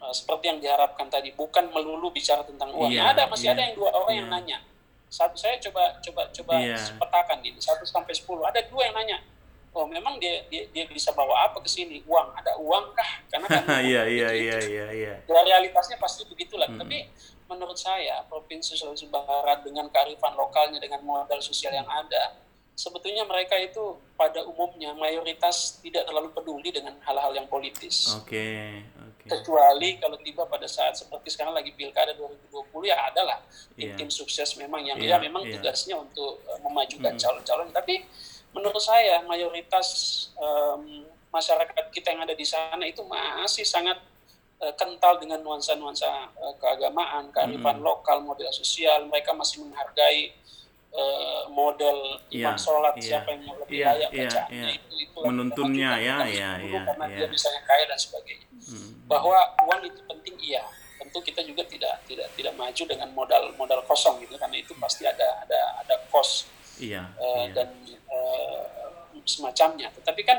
uh, 0.00 0.12
seperti 0.12 0.48
yang 0.48 0.58
diharapkan 0.60 1.08
tadi 1.08 1.32
bukan 1.32 1.68
melulu 1.72 2.12
bicara 2.12 2.44
tentang 2.44 2.72
uang. 2.72 2.92
Yeah, 2.92 3.12
ada 3.12 3.28
masih 3.28 3.52
yeah, 3.52 3.56
ada 3.56 3.62
yang 3.68 3.74
dua 3.76 3.88
orang 3.92 4.12
yeah. 4.12 4.20
yang 4.20 4.28
nanya 4.28 4.58
satu 5.12 5.36
saya 5.36 5.60
coba 5.60 6.00
coba 6.00 6.22
coba 6.32 6.54
yeah. 6.56 6.80
petakan 6.96 7.44
ini 7.44 7.60
satu 7.60 7.84
sampai 7.84 8.16
sepuluh 8.16 8.48
ada 8.48 8.64
dua 8.64 8.88
yang 8.88 8.96
nanya 8.96 9.20
oh 9.72 9.86
memang 9.88 10.20
dia 10.20 10.44
dia, 10.52 10.68
dia 10.68 10.84
bisa 10.88 11.12
bawa 11.16 11.48
apa 11.48 11.60
ke 11.64 11.68
sini 11.68 12.04
uang 12.04 12.28
ada 12.36 12.52
uang 12.60 12.92
kah 12.92 13.12
karena 13.32 13.46
kan 13.48 13.64
iya 13.90 14.04
iya 14.04 14.28
iya 14.32 14.58
iya 14.60 14.86
iya 14.92 15.14
realitasnya 15.28 15.96
pasti 15.96 16.28
begitulah 16.28 16.68
hmm. 16.68 16.80
tapi 16.80 17.08
menurut 17.48 17.76
saya 17.76 18.24
provinsi 18.28 18.76
Sulawesi 18.76 19.08
Barat 19.12 19.64
dengan 19.64 19.88
kearifan 19.92 20.32
lokalnya 20.36 20.80
dengan 20.80 21.04
modal 21.04 21.40
sosial 21.40 21.72
yang 21.72 21.88
ada 21.88 22.42
sebetulnya 22.72 23.24
mereka 23.28 23.54
itu 23.60 24.00
pada 24.16 24.40
umumnya 24.48 24.96
mayoritas 24.96 25.78
tidak 25.84 26.08
terlalu 26.08 26.32
peduli 26.32 26.72
dengan 26.72 26.96
hal-hal 27.04 27.32
yang 27.36 27.46
politis. 27.46 28.16
Oke. 28.16 28.32
Okay, 28.32 28.66
okay. 28.96 29.28
Kecuali 29.28 30.00
kalau 30.00 30.16
tiba 30.18 30.48
pada 30.48 30.64
saat 30.64 30.96
seperti 30.96 31.30
sekarang 31.30 31.52
lagi 31.52 31.70
pilkada 31.76 32.16
2020 32.16 32.90
ya 32.90 32.96
adalah 33.12 33.38
tim-tim 33.76 34.08
yeah. 34.08 34.16
sukses 34.16 34.56
memang 34.56 34.82
yang 34.82 34.98
yeah, 34.98 35.20
ya 35.20 35.22
memang 35.22 35.44
yeah. 35.44 35.60
tugasnya 35.60 35.94
untuk 36.00 36.40
uh, 36.48 36.58
memajukan 36.64 37.14
calon-calon. 37.14 37.68
Mm. 37.70 37.76
Tapi 37.76 37.94
menurut 38.52 38.80
saya 38.80 39.24
mayoritas 39.24 39.88
um, 40.36 41.08
masyarakat 41.32 41.88
kita 41.88 42.12
yang 42.12 42.22
ada 42.28 42.36
di 42.36 42.44
sana 42.44 42.84
itu 42.84 43.00
masih 43.04 43.64
sangat 43.64 43.96
uh, 44.60 44.72
kental 44.76 45.16
dengan 45.16 45.40
nuansa-nuansa 45.40 46.08
uh, 46.36 46.54
keagamaan, 46.60 47.32
kearifan 47.32 47.80
mm. 47.80 47.84
lokal, 47.84 48.20
model 48.20 48.52
sosial. 48.52 49.08
Mereka 49.08 49.32
masih 49.32 49.64
menghargai 49.64 50.36
uh, 50.92 51.42
model 51.50 52.20
imam 52.28 52.54
yeah, 52.54 52.56
sholat 52.56 52.94
yeah, 52.96 53.04
siapa 53.04 53.28
yang 53.32 53.44
lebih 53.64 53.78
yeah, 53.80 53.92
layak 53.96 54.10
yeah, 54.12 54.24
bacaannya 54.28 54.64
yeah. 54.68 54.78
itu 54.78 54.92
itu 55.08 55.18
menuntunnya 55.24 55.90
ya 55.98 56.16
ya 56.28 56.50
ya 56.60 56.80
karena 56.92 57.06
yeah. 57.08 57.18
dia 57.24 57.26
misalnya 57.28 57.62
kaya 57.64 57.84
dan 57.88 57.98
sebagainya 57.98 58.48
hmm. 58.52 58.90
bahwa 59.08 59.38
uang 59.68 59.80
itu 59.88 60.00
penting 60.04 60.36
iya 60.40 60.62
tentu 61.00 61.18
kita 61.24 61.40
juga 61.42 61.62
tidak 61.66 61.94
tidak 62.06 62.28
tidak 62.36 62.54
maju 62.54 62.82
dengan 62.86 63.08
modal 63.16 63.42
modal 63.56 63.80
kosong 63.88 64.20
gitu 64.22 64.36
karena 64.38 64.56
itu 64.60 64.72
pasti 64.78 65.08
ada 65.08 65.42
ada 65.44 65.60
ada 65.82 65.94
cost 66.12 66.48
iya, 66.80 67.02
uh, 67.16 67.44
iya. 67.48 67.52
dan 67.52 67.68
uh, 68.08 68.64
semacamnya 69.26 69.88
tetapi 69.92 70.22
kan 70.24 70.38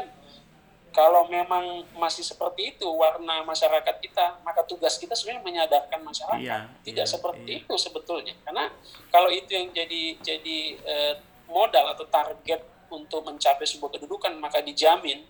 kalau 0.93 1.25
memang 1.25 1.81
masih 1.97 2.21
seperti 2.21 2.77
itu 2.77 2.85
warna 2.85 3.41
masyarakat 3.41 3.97
kita, 3.97 4.45
maka 4.45 4.61
tugas 4.61 5.01
kita 5.01 5.17
sebenarnya 5.17 5.41
menyadarkan 5.41 5.99
masyarakat. 6.05 6.37
Iya, 6.37 6.69
Tidak 6.85 7.01
iya, 7.01 7.09
seperti 7.09 7.49
iya. 7.49 7.61
itu 7.65 7.73
sebetulnya. 7.81 8.37
Karena 8.45 8.69
kalau 9.09 9.33
itu 9.33 9.57
yang 9.57 9.73
jadi 9.73 10.21
jadi 10.21 10.57
eh, 10.77 11.13
modal 11.49 11.97
atau 11.97 12.05
target 12.05 12.61
untuk 12.93 13.25
mencapai 13.25 13.65
sebuah 13.65 13.97
kedudukan, 13.97 14.37
maka 14.37 14.61
dijamin 14.61 15.25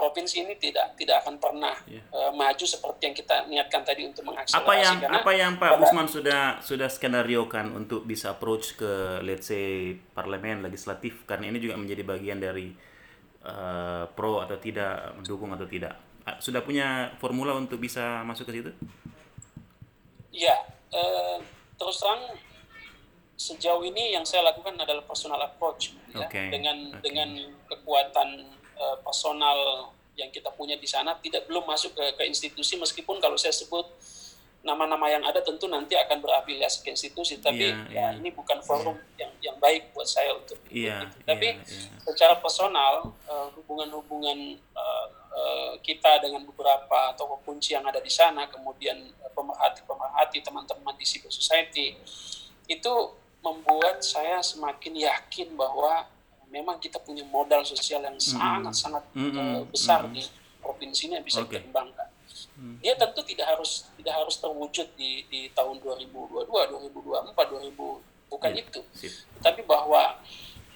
provinsi 0.00 0.48
ini 0.48 0.56
tidak 0.56 0.96
tidak 0.96 1.20
akan 1.20 1.36
pernah 1.36 1.76
yeah. 1.84 2.00
Iya. 2.00 2.16
uh, 2.16 2.32
maju 2.32 2.64
seperti 2.64 3.02
yang 3.04 3.16
kita 3.20 3.36
niatkan 3.52 3.84
tadi 3.84 4.08
untuk 4.08 4.24
mengakselerasi. 4.24 4.64
Apa 4.64 4.72
yang 4.80 4.96
apa 5.04 5.30
yang 5.36 5.52
Pak 5.60 5.76
Usman 5.76 6.08
sudah 6.08 6.64
sudah 6.64 6.88
skenariokan 6.88 7.76
untuk 7.76 8.08
bisa 8.08 8.32
approach 8.32 8.80
ke 8.80 9.20
let's 9.20 9.52
say 9.52 9.92
parlemen 10.16 10.64
legislatif 10.64 11.28
karena 11.28 11.52
ini 11.52 11.60
juga 11.60 11.76
menjadi 11.76 12.00
bagian 12.08 12.40
dari 12.40 12.72
uh, 13.44 14.08
pro 14.16 14.40
atau 14.40 14.56
tidak, 14.56 15.12
mendukung 15.20 15.52
atau 15.52 15.68
tidak. 15.68 15.96
Ah, 16.24 16.36
sudah 16.40 16.64
punya 16.64 17.12
formula 17.20 17.52
untuk 17.56 17.80
bisa 17.80 18.24
masuk 18.24 18.48
ke 18.48 18.60
situ? 18.60 18.70
Ya, 20.32 20.56
uh, 20.94 21.36
terus 21.76 22.00
terang 22.00 22.22
sejauh 23.40 23.80
ini 23.88 24.12
yang 24.12 24.24
saya 24.28 24.44
lakukan 24.52 24.76
adalah 24.76 25.00
personal 25.08 25.40
approach 25.40 25.96
ya, 26.12 26.28
dengan 26.28 26.92
okay. 26.92 27.00
dengan 27.00 27.28
kekuatan 27.72 28.59
uh, 28.80 28.96
personal 29.04 29.92
yang 30.16 30.32
kita 30.32 30.48
punya 30.52 30.76
di 30.76 30.88
sana 30.88 31.16
tidak 31.20 31.46
belum 31.46 31.64
masuk 31.68 31.92
ke, 31.92 32.04
ke 32.16 32.22
institusi 32.28 32.80
meskipun 32.80 33.20
kalau 33.20 33.36
saya 33.36 33.52
sebut 33.52 33.86
nama-nama 34.60 35.08
yang 35.08 35.24
ada 35.24 35.40
tentu 35.40 35.64
nanti 35.64 35.96
akan 35.96 36.20
berafiliasi 36.20 36.84
ke 36.84 36.92
institusi 36.92 37.40
tapi 37.40 37.72
yeah, 37.72 37.88
ya 37.88 37.96
yeah. 37.96 38.10
ini 38.20 38.28
bukan 38.28 38.60
forum 38.60 38.92
yeah. 39.16 39.24
yang 39.24 39.32
yang 39.40 39.56
baik 39.56 39.88
buat 39.96 40.04
saya 40.04 40.36
untuk 40.36 40.60
yeah, 40.68 41.08
itu 41.08 41.16
tapi 41.24 41.56
yeah, 41.56 41.64
yeah. 41.64 42.00
secara 42.04 42.36
personal 42.36 43.16
uh, 43.24 43.48
hubungan-hubungan 43.56 44.60
uh, 44.76 45.06
uh, 45.32 45.72
kita 45.80 46.20
dengan 46.20 46.44
beberapa 46.44 47.16
tokoh 47.16 47.40
kunci 47.40 47.72
yang 47.72 47.88
ada 47.88 48.04
di 48.04 48.12
sana 48.12 48.52
kemudian 48.52 49.00
pemerhati-pemerhati 49.32 50.44
teman-teman 50.44 50.92
di 51.00 51.08
civil 51.08 51.32
society 51.32 51.96
itu 52.68 52.94
membuat 53.40 54.04
saya 54.04 54.44
semakin 54.44 55.08
yakin 55.08 55.56
bahwa 55.56 56.04
memang 56.50 56.82
kita 56.82 56.98
punya 56.98 57.22
modal 57.24 57.62
sosial 57.62 58.02
yang 58.02 58.18
sangat-sangat 58.18 59.06
mm 59.14 59.30
-hmm. 59.30 59.38
uh, 59.38 59.62
besar 59.70 60.04
mm 60.04 60.12
-hmm. 60.12 60.16
di 60.18 60.22
provinsi 60.60 61.00
ini 61.08 61.14
yang 61.16 61.26
bisa 61.26 61.40
okay. 61.40 61.62
dikembangkan 61.62 62.10
Hmm. 62.60 62.76
Dia 62.84 62.92
tentu 62.92 63.24
tidak 63.24 63.56
harus 63.56 63.88
tidak 63.96 64.14
harus 64.20 64.36
terwujud 64.36 64.86
di 64.94 65.24
di 65.32 65.48
tahun 65.56 65.80
2022, 65.80 66.44
2024, 66.44 67.32
2000 67.32 68.30
bukan 68.30 68.50
yeah. 68.52 68.62
itu. 68.62 68.80
Sip. 68.92 69.12
Tapi 69.40 69.64
bahwa 69.64 70.20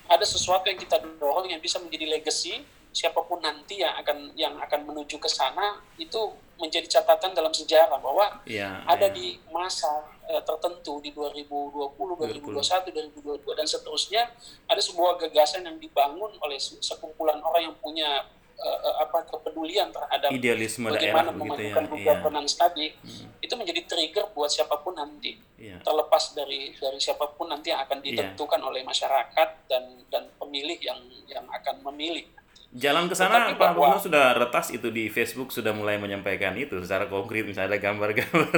ada 0.09 0.25
sesuatu 0.25 0.65
yang 0.69 0.81
kita 0.81 1.01
dorong 1.21 1.53
yang 1.53 1.61
bisa 1.61 1.77
menjadi 1.81 2.09
legacy 2.19 2.65
siapa 2.95 3.21
pun 3.27 3.43
nanti 3.43 3.85
yang 3.85 3.95
akan 4.01 4.33
yang 4.39 4.55
akan 4.57 4.81
menuju 4.87 5.19
ke 5.19 5.27
sana 5.27 5.83
itu 5.99 6.31
menjadi 6.57 6.87
catatan 7.01 7.35
dalam 7.35 7.51
sejarah 7.51 7.99
bahwa 7.99 8.41
yeah, 8.47 8.81
ada 8.87 9.11
yeah. 9.11 9.15
di 9.15 9.27
masa 9.51 10.14
uh, 10.29 10.43
tertentu 10.43 11.01
di 11.05 11.11
2020, 11.13 11.97
2021, 11.97 12.53
2022 12.53 13.59
dan 13.59 13.67
seterusnya 13.67 14.23
ada 14.69 14.81
sebuah 14.81 15.21
gagasan 15.27 15.65
yang 15.69 15.77
dibangun 15.77 16.33
oleh 16.41 16.59
sekumpulan 16.61 17.41
orang 17.41 17.73
yang 17.73 17.77
punya 17.81 18.25
uh, 18.59 18.95
apa 19.03 19.27
kepedulian 19.29 19.91
terhadap 19.91 20.31
idealisme 20.31 20.87
bagaimana 20.89 21.31
daerah 21.31 21.39
memajukan 21.39 21.83
gitu 21.85 21.97
ya. 21.99 22.05
governance 22.07 22.55
iya. 22.55 22.61
tadi 22.61 22.87
hmm. 22.95 23.45
itu 23.45 23.55
menjadi 23.59 23.81
trigger 23.87 24.27
buat 24.33 24.51
siapa 24.51 24.77
pun 24.81 24.95
nanti 24.97 25.37
yeah. 25.59 25.81
terlepas 25.83 26.33
dari 26.33 26.73
dari 26.79 26.99
siapa 26.99 27.35
pun 27.35 27.51
nanti 27.51 27.75
yang 27.75 27.83
akan 27.85 27.99
iya. 28.01 28.07
ditentukan 28.13 28.61
yeah. 28.61 28.69
oleh 28.71 28.81
masyarakat 28.87 29.49
dan 29.69 29.85
dan 30.09 30.25
pemilih 30.39 30.79
yang 30.81 31.01
yang 31.27 31.47
akan 31.51 31.83
memilih 31.93 32.27
Jalan 32.75 33.07
ke 33.07 33.15
sana 33.15 33.55
Pak 33.55 33.79
Gubernur 33.79 34.03
sudah 34.03 34.35
retas 34.35 34.75
itu 34.75 34.91
di 34.91 35.07
Facebook 35.07 35.55
sudah 35.55 35.71
mulai 35.71 35.95
menyampaikan 35.95 36.59
itu 36.59 36.75
secara 36.83 37.07
konkret 37.07 37.47
misalnya 37.47 37.75
ada 37.75 37.79
gambar-gambar 37.79 38.51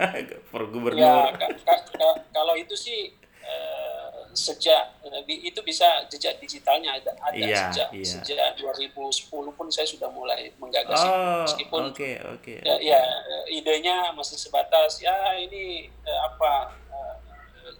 per 0.54 0.62
gubernur. 0.70 1.02
Ya, 1.02 1.34
ka, 1.34 1.46
ka, 1.66 1.74
ka, 1.90 2.08
kalau 2.30 2.54
itu 2.54 2.78
sih 2.78 3.10
eh, 3.42 4.14
sejak 4.30 4.94
itu 5.26 5.60
bisa 5.62 6.06
jejak 6.06 6.38
digitalnya 6.38 6.98
ada 6.98 7.14
ada 7.22 7.38
iya, 7.38 7.70
sejak 7.70 7.88
iya. 7.94 8.06
sejak 8.06 8.50
2010 8.58 9.30
pun 9.30 9.66
saya 9.70 9.86
sudah 9.86 10.10
mulai 10.10 10.50
menggagas 10.58 11.02
oh, 11.02 11.06
itu 11.06 11.22
meskipun 11.46 11.82
okay, 11.90 12.18
okay. 12.34 12.58
Ya, 12.62 12.78
ya 12.82 13.00
idenya 13.46 14.10
masih 14.14 14.34
sebatas 14.34 14.98
ya 14.98 15.14
ini 15.38 15.86
apa 16.30 16.74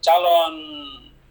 calon 0.05 0.55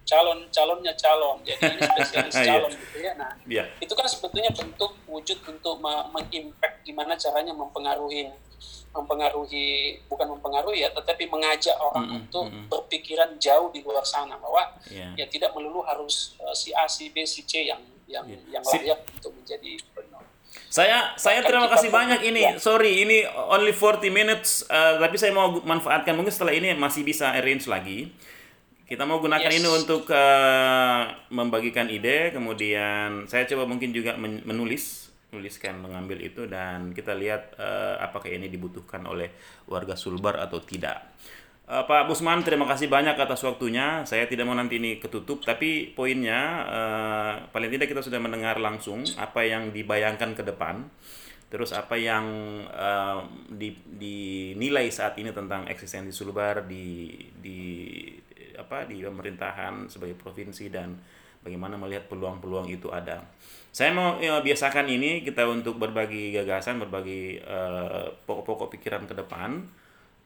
calon 0.03 0.39
calonnya 0.49 0.93
calon 0.93 1.39
jadi 1.41 1.63
ini 1.63 1.81
spesialis 1.89 2.35
Iya. 2.35 2.45
calon 2.45 2.71
gitu 2.71 2.97
ya 2.99 3.11
nah 3.15 3.31
yeah. 3.45 3.65
itu 3.79 3.91
kan 3.91 4.03
sebetulnya 4.05 4.51
bentuk 4.51 4.91
wujud 5.05 5.39
untuk 5.43 5.79
mengimpact 5.81 6.83
gimana 6.83 7.15
caranya 7.15 7.51
mempengaruhi 7.51 8.27
mempengaruhi 8.91 9.67
bukan 10.05 10.27
mempengaruhi 10.29 10.79
ya 10.79 10.89
tetapi 10.91 11.25
mengajak 11.25 11.73
orang 11.75 12.03
Mm 12.03 12.09
-mm, 12.09 12.19
untuk 12.19 12.45
mm 12.45 12.53
-mm. 12.53 12.65
berpikiran 12.69 13.29
jauh 13.37 13.69
di 13.69 13.79
luar 13.81 14.03
sana 14.03 14.37
bahwa 14.37 14.69
Yeah. 14.85 15.15
ya 15.15 15.25
tidak 15.25 15.49
melulu 15.51 15.81
harus 15.81 16.35
uh, 16.37 16.51
si 16.51 16.69
A 16.71 16.85
si 16.85 17.09
B 17.09 17.23
si 17.23 17.41
C 17.43 17.65
yang 17.65 17.81
yang 18.05 18.27
Yeah. 18.27 18.59
yang 18.59 18.63
Si- 18.63 18.77
layak 18.77 19.01
untuk 19.09 19.33
menjadi 19.33 19.79
gubernur. 19.81 20.21
Saya 20.69 21.13
saya 21.15 21.41
Bahkan 21.41 21.49
terima 21.49 21.67
kasih 21.67 21.89
banyak 21.89 22.21
ini. 22.23 22.41
ya. 22.43 22.53
Sorry, 22.57 23.01
ini 23.01 23.25
only 23.25 23.71
40 23.71 24.09
minutes 24.09 24.61
uh, 24.67 24.97
tapi 24.99 25.17
saya 25.17 25.29
mau 25.29 25.49
manfaatkan 25.55 26.13
mungkin 26.13 26.29
setelah 26.29 26.51
ini 26.51 26.73
masih 26.75 27.01
bisa 27.01 27.29
arrange 27.31 27.65
lagi. 27.65 28.13
Kita 28.93 29.09
mau 29.09 29.17
gunakan 29.17 29.49
Yes. 29.49 29.57
ini 29.57 29.69
untuk 29.73 30.05
uh, 30.13 31.01
membagikan 31.33 31.89
ide, 31.89 32.29
kemudian 32.29 33.25
saya 33.25 33.49
coba 33.49 33.65
mungkin 33.65 33.89
juga 33.89 34.13
men- 34.21 34.45
menulis, 34.45 35.09
menuliskan 35.33 35.81
mengambil 35.81 36.21
itu 36.21 36.45
dan 36.45 36.93
kita 36.93 37.17
lihat 37.17 37.57
uh, 37.57 37.97
apakah 37.97 38.29
ini 38.29 38.53
dibutuhkan 38.53 39.01
oleh 39.09 39.33
warga 39.65 39.97
Sulbar 39.97 40.37
atau 40.37 40.61
tidak. 40.61 41.09
Uh, 41.65 41.81
Pak 41.89 42.05
Busman, 42.05 42.45
terima 42.45 42.69
kasih 42.69 42.85
banyak 42.85 43.17
atas 43.17 43.41
waktunya. 43.41 44.05
Saya 44.05 44.29
tidak 44.29 44.45
mau 44.45 44.53
nanti 44.53 44.77
ini 44.77 45.01
ketutup, 45.01 45.41
tapi 45.41 45.89
poinnya 45.97 46.41
uh, 46.69 47.33
paling 47.49 47.73
tidak 47.73 47.89
kita 47.89 48.05
sudah 48.05 48.21
mendengar 48.21 48.61
langsung 48.61 49.01
apa 49.17 49.41
yang 49.41 49.73
dibayangkan 49.73 50.37
ke 50.37 50.45
depan. 50.45 50.85
Terus 51.49 51.69
apa 51.73 51.97
yang 51.97 52.25
uh, 52.69 53.25
di- 53.49 53.77
dinilai 53.89 54.89
saat 54.89 55.17
ini 55.17 55.33
tentang 55.33 55.65
eksistensi 55.69 56.13
Sulbar 56.13 56.65
di 56.65 57.13
di 57.37 57.61
apa 58.57 58.85
di 58.85 59.01
pemerintahan 59.03 59.89
sebagai 59.89 60.17
provinsi 60.17 60.69
dan 60.69 60.95
bagaimana 61.43 61.75
melihat 61.75 62.07
peluang-peluang 62.07 62.71
itu 62.71 62.87
ada. 62.89 63.21
Saya 63.73 63.91
mau 63.91 64.17
ya, 64.21 64.39
biasakan 64.39 64.87
ini 64.87 65.25
kita 65.25 65.43
untuk 65.49 65.81
berbagi 65.81 66.31
gagasan, 66.31 66.79
berbagi 66.79 67.41
uh, 67.43 68.07
pokok-pokok 68.23 68.71
pikiran 68.79 69.03
ke 69.09 69.13
depan. 69.17 69.65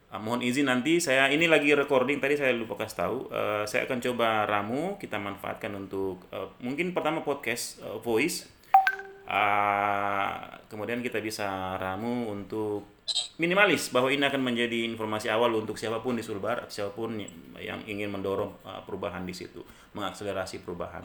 Uh, 0.08 0.20
mohon 0.22 0.40
izin 0.40 0.68
nanti 0.68 1.00
saya 1.04 1.28
ini 1.32 1.50
lagi 1.50 1.74
recording 1.74 2.20
tadi 2.20 2.38
saya 2.38 2.54
lupa 2.54 2.78
kasih 2.78 2.98
tahu. 3.08 3.18
Uh, 3.32 3.64
saya 3.66 3.90
akan 3.90 4.00
coba 4.04 4.46
ramu 4.46 5.00
kita 5.02 5.18
manfaatkan 5.18 5.74
untuk 5.74 6.22
uh, 6.32 6.48
mungkin 6.60 6.92
pertama 6.92 7.26
podcast 7.26 7.82
uh, 7.82 7.98
voice 8.00 8.57
Ah, 9.28 10.56
kemudian 10.72 11.04
kita 11.04 11.20
bisa 11.20 11.76
ramu 11.76 12.32
untuk 12.32 12.88
minimalis 13.40 13.92
bahwa 13.92 14.08
ini 14.08 14.24
akan 14.24 14.40
menjadi 14.40 14.88
informasi 14.88 15.28
awal 15.28 15.52
untuk 15.52 15.76
siapa 15.76 16.00
pun 16.00 16.16
di 16.16 16.24
Sulbar, 16.24 16.64
siapa 16.72 16.96
pun 16.96 17.20
yang 17.60 17.84
ingin 17.84 18.08
mendorong 18.08 18.56
ah, 18.64 18.80
perubahan 18.88 19.28
di 19.28 19.36
situ, 19.36 19.64
mengakselerasi 19.92 20.64
perubahan. 20.64 21.04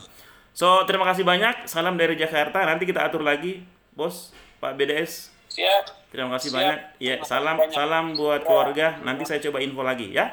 So, 0.54 0.84
terima 0.86 1.08
kasih 1.08 1.24
banyak. 1.26 1.66
Salam 1.66 1.96
dari 1.96 2.14
Jakarta. 2.14 2.62
Nanti 2.62 2.84
kita 2.86 3.02
atur 3.08 3.24
lagi, 3.24 3.64
Bos, 3.96 4.30
Pak 4.62 4.76
BDS. 4.76 5.32
Siap. 5.48 6.12
Terima 6.12 6.28
kasih 6.36 6.48
Siap. 6.52 6.58
banyak. 6.60 6.78
Ya, 7.00 7.14
salam 7.24 7.56
banyak. 7.56 7.72
salam 7.72 8.04
buat 8.16 8.44
keluarga. 8.44 9.00
Nanti 9.00 9.24
saya 9.24 9.40
coba 9.40 9.64
info 9.64 9.80
lagi 9.80 10.12
ya. 10.12 10.28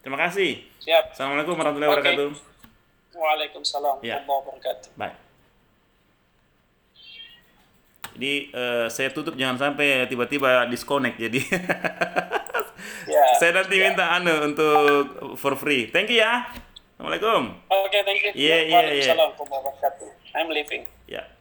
Terima 0.00 0.16
kasih. 0.16 0.62
Siap. 0.78 1.12
Assalamualaikum 1.12 1.58
warahmatullahi 1.58 1.90
wabarakatuh. 1.90 2.28
Waalaikumsalam 3.14 3.96
Ya. 4.02 4.22
warahmatullahi 4.22 4.46
wabarakatuh. 4.62 4.88
Bye. 4.94 5.23
Jadi 8.14 8.54
eh, 8.54 8.86
saya 8.86 9.10
tutup 9.10 9.34
jangan 9.34 9.58
sampai 9.58 10.06
tiba-tiba 10.06 10.70
disconnect 10.70 11.18
jadi. 11.18 11.40
Ya. 13.04 13.36
saya 13.36 13.52
nanti 13.52 13.76
ya. 13.80 13.92
minta 13.92 14.16
anu 14.16 14.32
untuk 14.48 15.36
for 15.36 15.56
free. 15.60 15.92
Thank 15.92 16.08
you 16.08 16.24
ya. 16.24 16.48
Assalamualaikum. 16.96 17.52
Oke, 17.68 17.98
thank 18.00 18.20
you. 18.24 18.32
Iya, 18.32 18.56
iya, 18.64 18.80
iya. 18.96 19.12
I'm 20.32 20.48
leaving. 20.48 20.88
Ya. 21.04 21.33